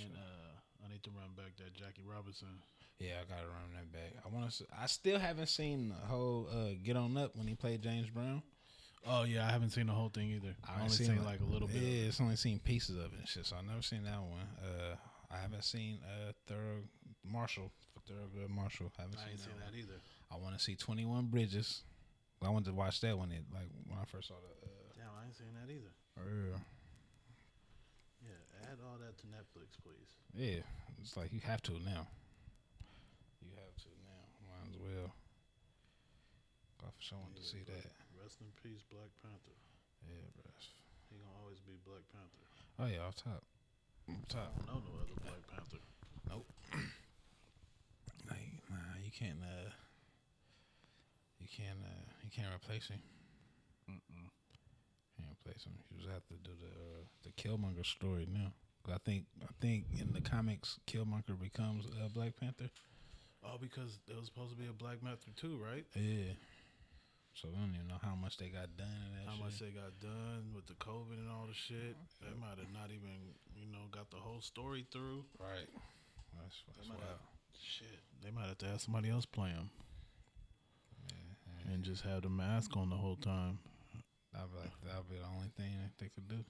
[0.00, 2.48] And uh I need to run back that Jackie Robinson.
[2.98, 4.14] Yeah, I gotta run that back.
[4.24, 4.64] I want to.
[4.78, 8.42] I still haven't seen the whole uh, Get On Up when he played James Brown.
[9.06, 10.54] Oh yeah, I haven't seen the whole thing either.
[10.68, 11.82] I, only seen, like, a little bit.
[11.82, 13.46] Yeah, it's only seen pieces of it and shit.
[13.46, 14.46] So I never seen that one.
[14.62, 14.94] Uh,
[15.30, 16.86] I haven't seen uh, Thorough
[17.24, 17.72] Marshall.
[18.08, 18.92] Thurgood Marshall.
[18.98, 19.72] I haven't I seen, ain't that, seen one.
[19.72, 20.00] that either.
[20.30, 21.82] I want to see Twenty One Bridges.
[22.44, 24.66] I wanted to watch that when it like when I first saw the.
[24.66, 25.90] Uh, Damn, I ain't seen that either.
[26.18, 26.58] yeah.
[28.72, 30.08] Yeah, add all that to Netflix, please.
[30.32, 30.64] Yeah,
[31.00, 32.08] it's like you have to now.
[33.44, 34.24] You have to now.
[34.48, 35.12] Might as well.
[36.80, 37.92] I for sure want to see but that.
[38.16, 39.56] Rest in peace, Black Panther.
[40.08, 40.48] Yeah, bro.
[41.12, 42.44] He gonna always be Black Panther.
[42.80, 43.44] Oh yeah, off top.
[44.08, 44.56] Off I top.
[44.56, 45.82] don't know no other Black Panther.
[48.30, 49.42] Like, nah, you can't.
[49.42, 49.68] Uh,
[51.42, 51.76] you can't.
[51.84, 53.02] Uh, you can't replace him.
[53.90, 54.30] Mm-mm.
[55.18, 55.74] Can't replace him.
[55.90, 58.54] You just have to do the uh, the Killmonger story now.
[58.88, 62.70] I think I think in the comics, Killmonger becomes uh, Black Panther.
[63.44, 65.84] Oh, because there was supposed to be a Black Panther too, right?
[65.94, 66.32] Yeah.
[67.34, 69.44] So we don't even know how much they got done in that How shit.
[69.44, 71.96] much they got done with the COVID and all the shit.
[72.20, 75.24] They might have not even, you know, got the whole story through.
[75.40, 75.66] Right.
[76.36, 77.00] That's, that's wild.
[77.00, 77.18] have-
[77.62, 79.70] Shit, they might have to have somebody else play him
[81.72, 83.58] and just have the mask on the whole time.
[84.32, 86.44] That'd be like that'd be the only thing that they could do.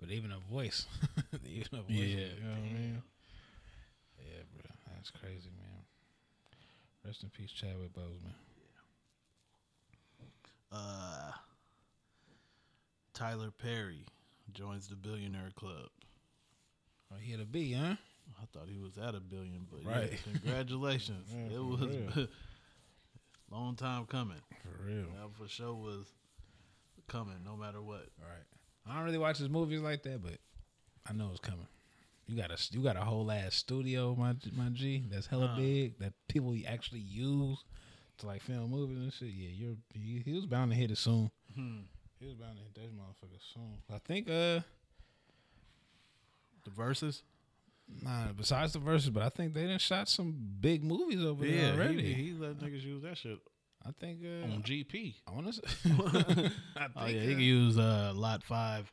[0.00, 0.86] But even a voice,
[1.46, 3.02] even a voice, Yeah, you know what I mean?
[4.18, 4.62] Yeah, bro,
[4.94, 5.82] that's crazy, man.
[7.06, 8.34] Rest in peace, Chadwick Boseman.
[10.72, 11.30] Uh,
[13.12, 14.04] Tyler Perry
[14.52, 15.88] joins the Billionaire Club.
[17.12, 17.94] Oh, he had a B, huh?
[18.40, 20.10] I thought he was at a billion, but Right.
[20.12, 21.28] yeah, congratulations.
[21.32, 21.80] Yeah, it was
[22.16, 22.26] real.
[23.50, 24.40] long time coming.
[24.62, 25.06] For real.
[25.20, 26.06] That for sure was
[27.06, 28.08] coming, no matter what.
[28.18, 28.44] Right.
[28.88, 30.34] I don't really watch his movies like that, but
[31.08, 31.66] I know it's coming.
[32.26, 35.04] You got a you got a whole ass studio, my my G.
[35.10, 35.56] That's hella Uh.
[35.56, 35.98] big.
[35.98, 37.58] That people actually use
[38.18, 39.28] to like film movies and shit.
[39.28, 41.30] Yeah, you're he, he was bound to hit it soon.
[41.54, 41.80] Hmm.
[42.20, 43.78] He was bound to hit that motherfucker soon.
[43.92, 44.60] I think uh
[46.64, 47.22] The Verzuz,
[48.02, 48.32] nah.
[48.36, 52.02] Besides the Verzuz, but I think they done shot some big movies over there already.
[52.14, 53.38] he, he let niggas use that shit
[53.86, 55.14] I think uh, on GP.
[55.26, 55.52] I want to.
[55.52, 55.62] say
[56.76, 58.90] I Oh think, yeah, he uh, can use uh, Lot Five.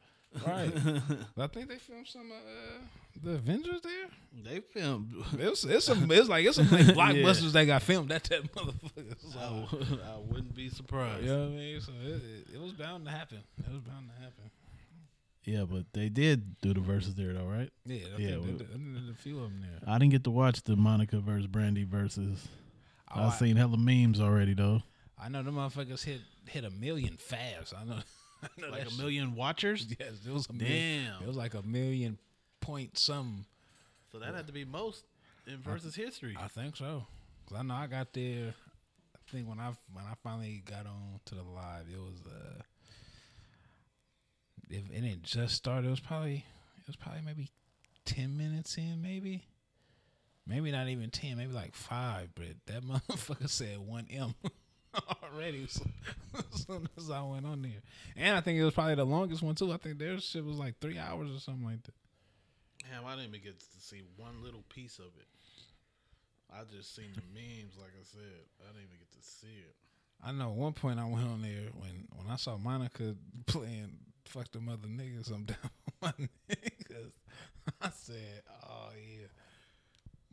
[0.47, 0.71] right.
[1.37, 2.81] I think they filmed some uh,
[3.23, 4.07] the Avengers there.
[4.43, 5.13] They filmed.
[5.37, 9.13] It's it's some it's like it's some like blockbusters that got filmed at that motherfucker.
[9.13, 11.23] I, So, w- I wouldn't be surprised.
[11.23, 11.81] you know what I mean?
[11.81, 13.39] So it, it, it was bound to happen.
[13.59, 14.51] It was bound to happen.
[15.43, 17.69] Yeah, but they did do the Verzuz there though, right?
[17.85, 19.79] Yeah, I Yeah, think we- there- there- there's a few of them there.
[19.93, 22.47] I didn't get to watch the Monica versus Brandy versus.
[23.15, 24.81] Oh, I've I- seen hella memes already though.
[25.23, 27.73] I know the motherfuckers hit hit a million fast.
[27.79, 27.99] I know,
[28.43, 28.99] I know Like that a shit.
[28.99, 29.85] million watchers.
[29.99, 31.05] Yes, it was a million.
[31.05, 31.21] Damn.
[31.23, 32.17] It was like a million
[32.59, 33.45] point something.
[34.11, 35.03] So that had to be most
[35.47, 36.35] in Verzuz history.
[36.39, 37.05] I think so.
[37.47, 38.53] Cause I know I got there.
[39.15, 42.61] I think when I when I finally got on to the live, it was uh,
[44.69, 45.87] if and it just started.
[45.87, 46.45] It was probably
[46.79, 47.49] it was probably maybe
[48.05, 49.43] ten minutes in, maybe,
[50.45, 52.29] maybe not even ten, maybe like five.
[52.35, 54.33] But that motherfucker said one M
[55.23, 55.83] already so,
[56.37, 57.81] as soon as I went on there,
[58.15, 59.71] and I think it was probably the longest one too.
[59.71, 61.93] I think their shit was like three hours or something like that.
[62.89, 65.27] Damn, I didn't even get to see one little piece of it.
[66.51, 68.43] I just seen the memes, like I said.
[68.59, 69.75] I didn't even get to see it.
[70.23, 73.15] I know at one point I went on there when when I saw Monica
[73.45, 76.13] playing fuck the Mother niggas, I'm down with my
[76.49, 77.11] niggas.
[77.81, 79.27] I said, oh yeah,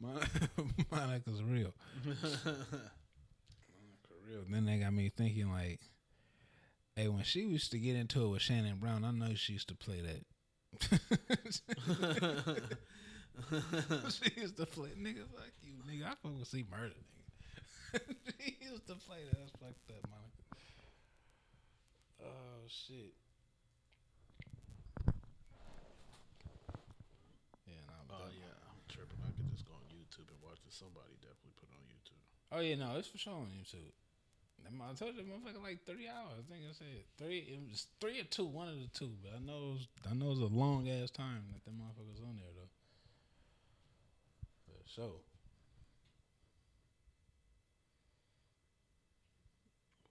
[0.01, 1.75] Monica's real.
[2.05, 2.35] Monica
[4.27, 4.45] real.
[4.49, 5.81] Then they got me thinking like,
[6.97, 9.69] hey, when she used to get into it with Shannon Brown, I know she used
[9.69, 10.25] to play that.
[14.11, 16.05] she used to play nigga fuck you nigga.
[16.07, 18.01] I fuck with see murder nigga.
[18.39, 19.39] she used to play that.
[19.39, 20.43] That's fucked up, Monica.
[22.21, 23.15] Oh shit.
[27.67, 29.19] Yeah, no, Oh that- yeah, I'm tripping.
[29.25, 30.68] I could just go on YouTube and watch this.
[30.79, 32.23] Somebody definitely put on YouTube.
[32.55, 33.91] Oh yeah, no, it's for sure on YouTube.
[34.63, 36.39] That I told you, motherfucker, like three hours.
[36.39, 37.39] I think I said three.
[37.51, 39.11] It was three or two, one of the two.
[39.19, 41.75] But I know, it was, I know it was a long ass time that the
[41.75, 42.71] motherfuckers on there though.
[44.71, 45.19] For sure.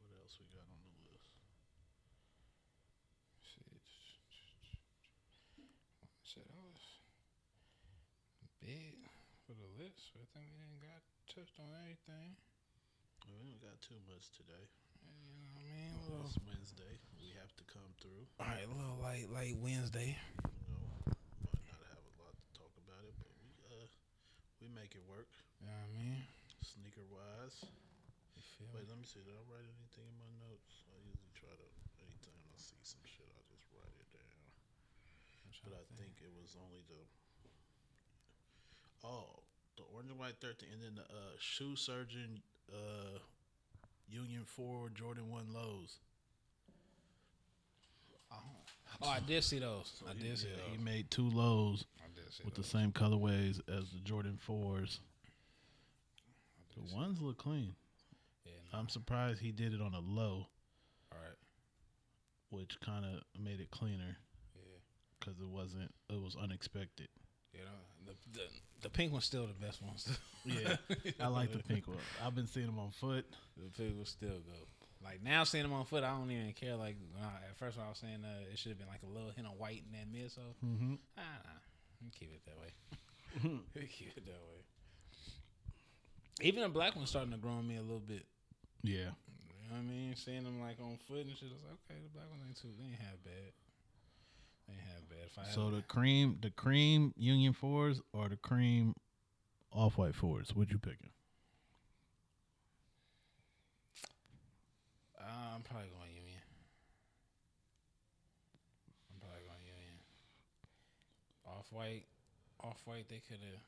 [0.03, 1.31] What else we got on the list?
[3.39, 3.87] Shit.
[6.27, 6.83] Shit, that was
[8.59, 9.06] big
[9.47, 10.11] for the list.
[10.19, 10.99] I think we didn't got
[11.31, 12.35] touched on everything.
[13.31, 14.67] We ain't got too much today.
[14.99, 15.91] You know what I mean?
[16.03, 16.93] Little, It's Wednesday.
[17.15, 18.27] We have to come through.
[18.43, 20.19] all right, a little light, light Wednesday.
[20.19, 21.15] You know,
[21.47, 23.87] might not have a lot to talk about it, but we uh
[24.59, 25.31] we make it work.
[25.63, 26.19] You know what I mean?
[26.59, 27.55] Sneaker wise.
[28.75, 28.91] Wait, me?
[28.91, 29.23] let me see.
[29.23, 30.83] Did I write anything in my notes?
[30.91, 31.67] I usually try to
[32.03, 34.43] anytime I see some shit, I just write it down.
[35.63, 36.99] But I to think it was only the
[39.07, 39.39] oh
[39.77, 42.41] the orange and white thirteen, and then the uh, shoe surgeon
[42.71, 43.19] uh,
[44.09, 45.97] Union Four Jordan One lows.
[49.01, 50.01] Oh, I did see those.
[50.09, 50.77] I did see Yeah, those.
[50.77, 55.01] he made two lows I did see with the same colorways as the Jordan Fours.
[56.75, 57.75] The ones look clean.
[58.45, 58.79] Yeah, no.
[58.79, 60.47] I'm surprised he did it on a low,
[61.11, 61.37] All right.
[62.49, 64.17] which kind of made it cleaner
[64.55, 64.61] Yeah.
[65.19, 65.93] because it wasn't.
[66.09, 67.09] It was unexpected.
[67.57, 68.45] You know, the, the
[68.83, 69.95] the pink one's still the best one.
[70.47, 70.77] Yeah,
[71.19, 71.97] I like the pink one.
[72.25, 73.25] I've been seeing them on foot.
[73.57, 74.55] the pink will still go.
[75.03, 76.77] Like now, seeing them on foot, I don't even care.
[76.77, 79.11] Like I, at first, when I was saying uh, it should have been like a
[79.11, 80.55] little hint of white in that midsole.
[80.63, 80.95] Mm-hmm.
[81.17, 82.71] Ah, nah, keep it that way.
[83.91, 84.63] keep it that way.
[86.41, 88.23] Even the black one's starting to grow on me a little bit.
[88.83, 89.11] Yeah,
[89.43, 90.15] You know what I mean?
[90.15, 92.55] Seeing them like on foot and shit, I was like, okay, the black ones ain't
[92.55, 93.51] too, they ain't half bad.
[94.69, 95.19] Ain't half bad.
[95.25, 98.93] If I So the cream, the cream Union fours or the cream
[99.71, 100.51] off white fours?
[100.55, 101.11] What you picking?
[105.19, 106.41] Uh, I'm probably going Union.
[109.11, 109.99] I'm probably going Union.
[111.45, 112.05] Off white,
[112.63, 113.07] off white.
[113.09, 113.61] They could have.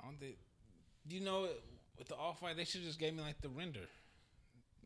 [0.00, 0.36] I don't think.
[1.08, 1.48] You know,
[1.98, 3.88] with the off white, they should just gave me like the render.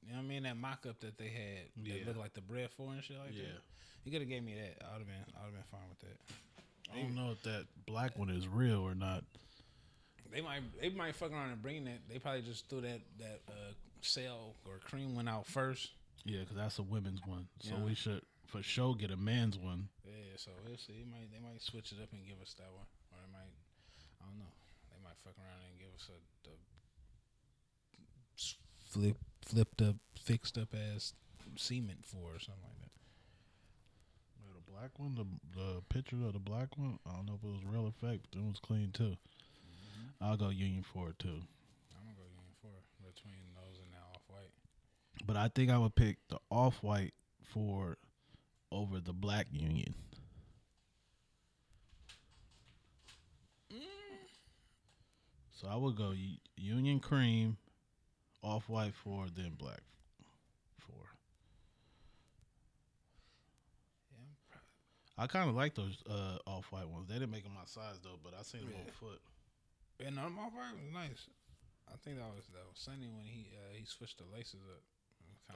[0.03, 0.43] You know what I mean?
[0.43, 1.99] That mock up that they had Yeah.
[1.99, 3.43] that looked like the bred for and shit like Yeah.
[3.53, 3.63] that.
[4.05, 4.83] You could have gave me that.
[4.85, 5.35] I would have been.
[5.37, 6.19] I would have been fine with that.
[6.93, 9.25] I don't know if that black one is real or not.
[10.31, 10.63] They might.
[10.81, 12.09] They might fuck around and bring that.
[12.09, 15.93] They probably just threw that that uh, sail or cream one out first.
[16.25, 17.49] Yeah, because that's a women's one.
[17.61, 17.85] So Yeah.
[17.85, 19.89] we should for sure get a man's one.
[20.05, 20.93] Yeah, so we'll see.
[20.99, 23.53] They might they might switch it up and give us that one, or they might
[24.21, 24.53] I don't know.
[24.91, 26.57] They might fuck around and give us a the
[28.87, 31.15] flip flipped up, fixed up ass
[31.57, 32.91] cement for or something like that.
[34.41, 37.45] Yeah, the black one, the the picture of the black one, I don't know if
[37.45, 39.17] it was real effect, but it was clean too.
[39.17, 40.25] Mm-hmm.
[40.25, 41.29] I'll go Union for it too.
[41.29, 42.71] I'm gonna go Union Four
[43.05, 44.53] between those and that off white.
[45.27, 47.15] But I think I would pick the off white
[47.53, 47.99] for
[48.71, 49.95] over the black Union.
[53.73, 53.79] Mm.
[55.53, 56.15] So I would go
[56.57, 57.57] Union Cream,
[58.43, 59.81] off white for then black
[60.79, 61.07] for.
[64.11, 64.59] Yeah.
[65.19, 67.09] I kind of like those uh, off white ones.
[67.09, 68.93] They didn't make them my size though, but I seen them on Yeah.
[69.01, 69.21] foot.
[70.01, 71.27] Yeah, no, them off white was nice.
[71.89, 74.83] I think that was that was Sunny when he uh, he switched the laces up.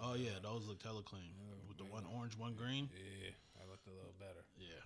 [0.02, 1.32] Oh yeah, like- those look hella clean
[1.68, 2.90] with the one orange, one green.
[2.92, 4.44] yeah, that looked a little better.
[4.58, 4.82] Yeah,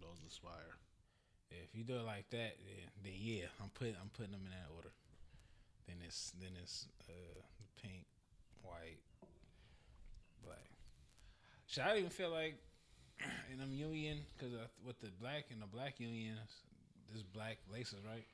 [0.00, 0.78] those aspire.
[1.50, 4.46] Yeah, if you do it like that, then, then yeah, I'm putting I'm putting them
[4.46, 4.92] in that order.
[5.86, 7.40] Then it's then it's uh,
[7.80, 8.04] pink,
[8.62, 9.00] white,
[10.42, 10.70] black.
[11.66, 12.56] Should I even feel like
[13.52, 14.54] in them union because
[14.84, 16.36] with the black and the black union,
[17.12, 18.26] this black laces right?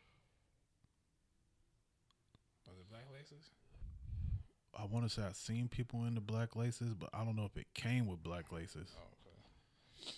[2.70, 3.50] Was it black laces?
[4.78, 7.44] I want to say I've seen people in the black laces, but I don't know
[7.44, 8.86] if it came with black laces.
[8.96, 10.12] Oh, okay.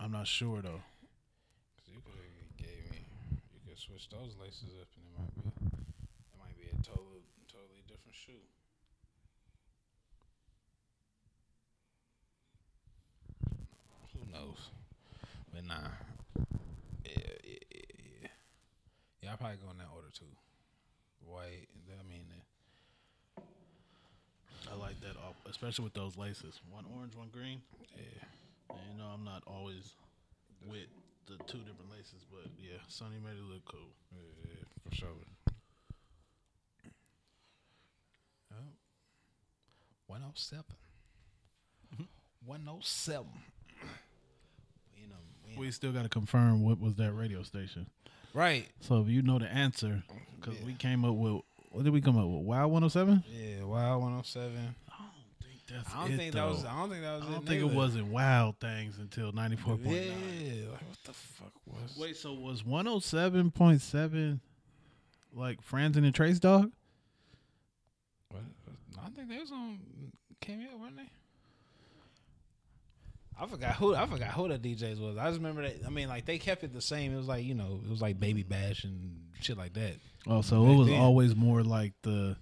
[0.00, 0.80] I'm not sure though.
[1.76, 3.04] Cause you could have gave me,
[3.52, 5.53] you could switch those laces up, and it might be,
[6.86, 8.42] it might be a total, totally different shoe.
[14.12, 14.70] Who knows?
[15.52, 15.88] But nah,
[17.04, 17.12] yeah,
[17.44, 17.80] yeah, yeah,
[18.22, 18.28] yeah.
[19.22, 20.30] Yeah, I probably go in that order too.
[21.26, 22.26] White, I mean,
[24.70, 26.60] I like that, all- especially with those laces.
[26.70, 27.62] One orange, one green.
[27.96, 28.24] yeah.
[28.74, 29.94] And, you know, I'm not always
[30.66, 30.88] with
[31.26, 33.92] the two different laces, but yeah, Sonny made it look cool.
[34.12, 35.10] Yeah, yeah, for sure.
[38.52, 38.72] Oh.
[40.14, 40.64] 107.
[41.94, 42.04] Mm-hmm.
[42.46, 43.26] 107.
[44.96, 45.14] You know,
[45.58, 47.86] we- We still got to confirm what was that radio station.
[48.32, 48.68] right.
[48.80, 50.04] So if you know the answer,
[50.40, 52.42] because we came up with what did we come up with?
[52.44, 53.24] Wild 107.
[53.28, 54.56] Yeah, Wild 107.
[54.88, 55.10] I don't
[55.42, 56.64] think that's I don't think that was.
[56.64, 57.22] I don't think that was.
[57.22, 59.84] I don't it think it wasn't Wild Things until 94.9.
[59.84, 61.96] Yeah, like what the fuck was?
[61.98, 64.38] Wait, so was 107.7
[65.34, 66.70] like Franzen and Trace Dog?
[69.04, 69.78] I think they was on
[70.40, 71.08] KMEL, weren't they?
[73.38, 75.16] I forgot who I forgot who the DJs was.
[75.16, 75.84] I just remember that.
[75.84, 77.12] I mean, like they kept it the same.
[77.12, 79.94] It was like you know, it was like Baby Bash and shit like that.
[80.26, 81.00] Oh, so it was then.
[81.00, 82.36] always more like the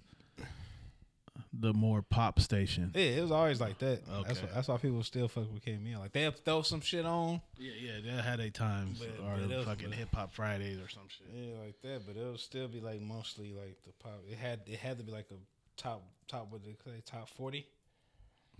[1.51, 2.91] the more pop station.
[2.93, 4.05] Yeah, it was always like that.
[4.05, 4.47] That's Okay.
[4.47, 5.97] why, that's why people still fuck with KMEL.
[5.99, 7.41] Like they throw some shit on.
[7.57, 11.03] Yeah, yeah, they had a times But- or but fucking hip hop Fridays or some
[11.07, 11.27] shit.
[11.33, 12.05] Yeah, like that.
[12.05, 14.21] But it'll still be like mostly like the pop.
[14.29, 15.35] It had it had to be like a
[15.75, 17.65] top top what they say top 40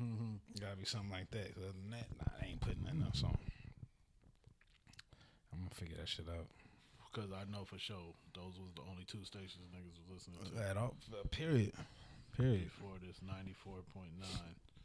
[0.01, 0.59] Mm-hmm.
[0.59, 1.53] Gotta be something like that.
[1.53, 3.37] 'Cause Other than that, nah, I ain't putting that no song.
[5.53, 6.47] I'm gonna figure that shit out.
[7.11, 8.01] Because I know for sure
[8.33, 11.73] those was the only two stations niggas was listening to At all, uh, period.
[12.35, 12.63] Period.
[12.65, 14.09] before this 94.9.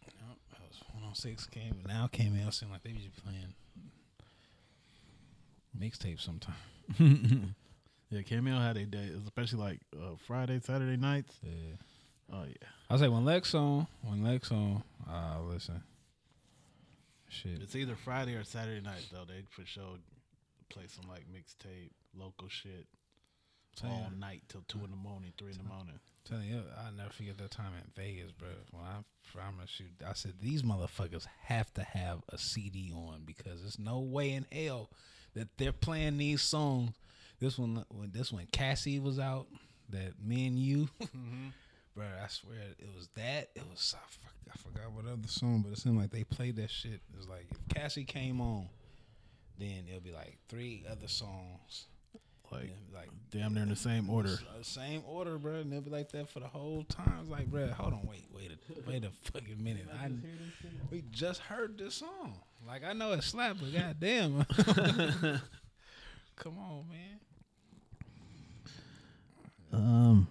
[0.05, 1.81] Yep, that was 106 came.
[1.87, 2.53] Now came in.
[2.53, 3.55] Seemed like they was just playing
[5.79, 6.55] mixtape sometime.
[8.11, 11.35] Yeah, came KMEL had a day, especially like uh, Friday, Saturday nights.
[11.43, 11.77] Yeah.
[12.33, 15.83] Oh yeah, I say when Lex on, when Lex on, uh, listen.
[17.31, 17.61] Shit.
[17.63, 19.25] it's either Friday or Saturday night though.
[19.27, 19.97] They for sure
[20.71, 22.87] play some like mixtape, local shit
[23.85, 24.21] all Damn.
[24.21, 25.99] night till two in the morning, three in the morning.
[26.29, 28.49] Tell you, I'll never forget that time in Vegas, bro.
[28.71, 28.99] When I
[29.33, 34.01] promise you, I said these motherfuckers have to have a CD on because there's no
[34.01, 34.91] way in hell
[35.35, 36.91] that they're playing these songs.
[37.41, 39.47] This one, when this one Cassie was out,
[39.91, 40.89] that me and you,
[41.99, 42.07] bro.
[42.25, 43.51] I swear it was that.
[43.57, 46.57] It was I, fuck, I forgot what other song, but it seemed like they played
[46.57, 46.93] that shit.
[47.13, 48.69] It was like if Cassie came on,
[49.59, 51.87] then it'll be like three other songs.
[52.51, 54.31] Like like damn near in the same order.
[54.31, 55.57] uh, Same order, bro.
[55.57, 57.19] And they'll be like that for the whole time.
[57.21, 59.87] It's like, bro, hold on, wait, wait, a, wait a fucking minute.
[60.03, 60.09] I,
[60.91, 62.41] we just heard this song.
[62.67, 64.47] Like I know it slapped, but goddamn,
[66.37, 67.21] come on, man.
[69.73, 70.29] Um,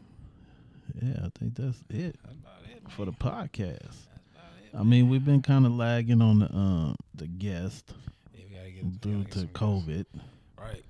[1.02, 3.82] yeah, I think that's it That's about it, for the podcast.
[3.82, 4.78] That's about it.
[4.78, 7.94] I mean, we've been kind of lagging on the um the guest
[8.34, 10.28] Yeah, we gotta get we due to COVID, guests.
[10.60, 10.84] Right.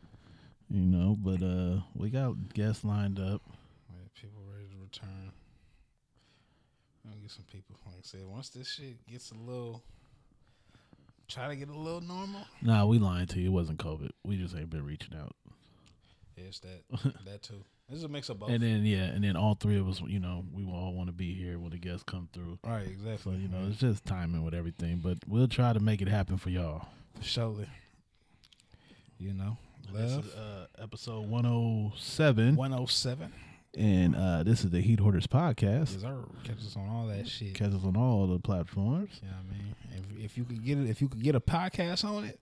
[0.70, 1.18] you know.
[1.20, 3.42] But uh, we got guests lined up.
[3.90, 5.32] Yeah, people ready to return.
[7.06, 7.76] I'm gonna get some people.
[7.86, 9.82] Like I said, once this shit gets a little,
[11.28, 12.42] try to get a little normal.
[12.62, 13.48] Nah, we lying to you.
[13.48, 14.10] It wasn't COVID.
[14.26, 15.34] We just ain't been reaching out.
[16.36, 16.82] It's that
[17.26, 17.64] that too.
[17.90, 18.50] This is a mix of both.
[18.50, 21.14] And then yeah, and then all three of us, you know, we all want to
[21.14, 22.60] be here when the guests come through.
[22.66, 23.36] right, So exactly.
[23.38, 24.98] you know, it's just timing with everything.
[24.98, 26.86] But we'll try to make it happen for y'all.
[27.22, 27.68] surely.
[29.20, 29.58] You know,
[29.94, 33.32] This is uh, episode one oh seven, one oh seven.
[33.76, 35.94] and uh, this is the Heat Hoarders podcast.
[35.94, 37.56] Deserve catch us on all that shit.
[37.56, 39.20] Catch us on all the platforms.
[39.24, 39.76] Yeah, I mean,
[40.20, 42.40] if if you could get it, if you could get a podcast on it,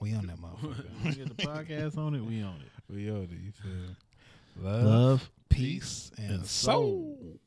[0.00, 0.84] we on that motherfucker.
[1.04, 2.20] we get the podcast on it.
[2.20, 2.70] We on it.
[2.94, 3.30] we on it.
[3.30, 3.96] You feel?
[4.58, 7.18] Love, Love, peace, and, soul.
[7.20, 7.40] soul.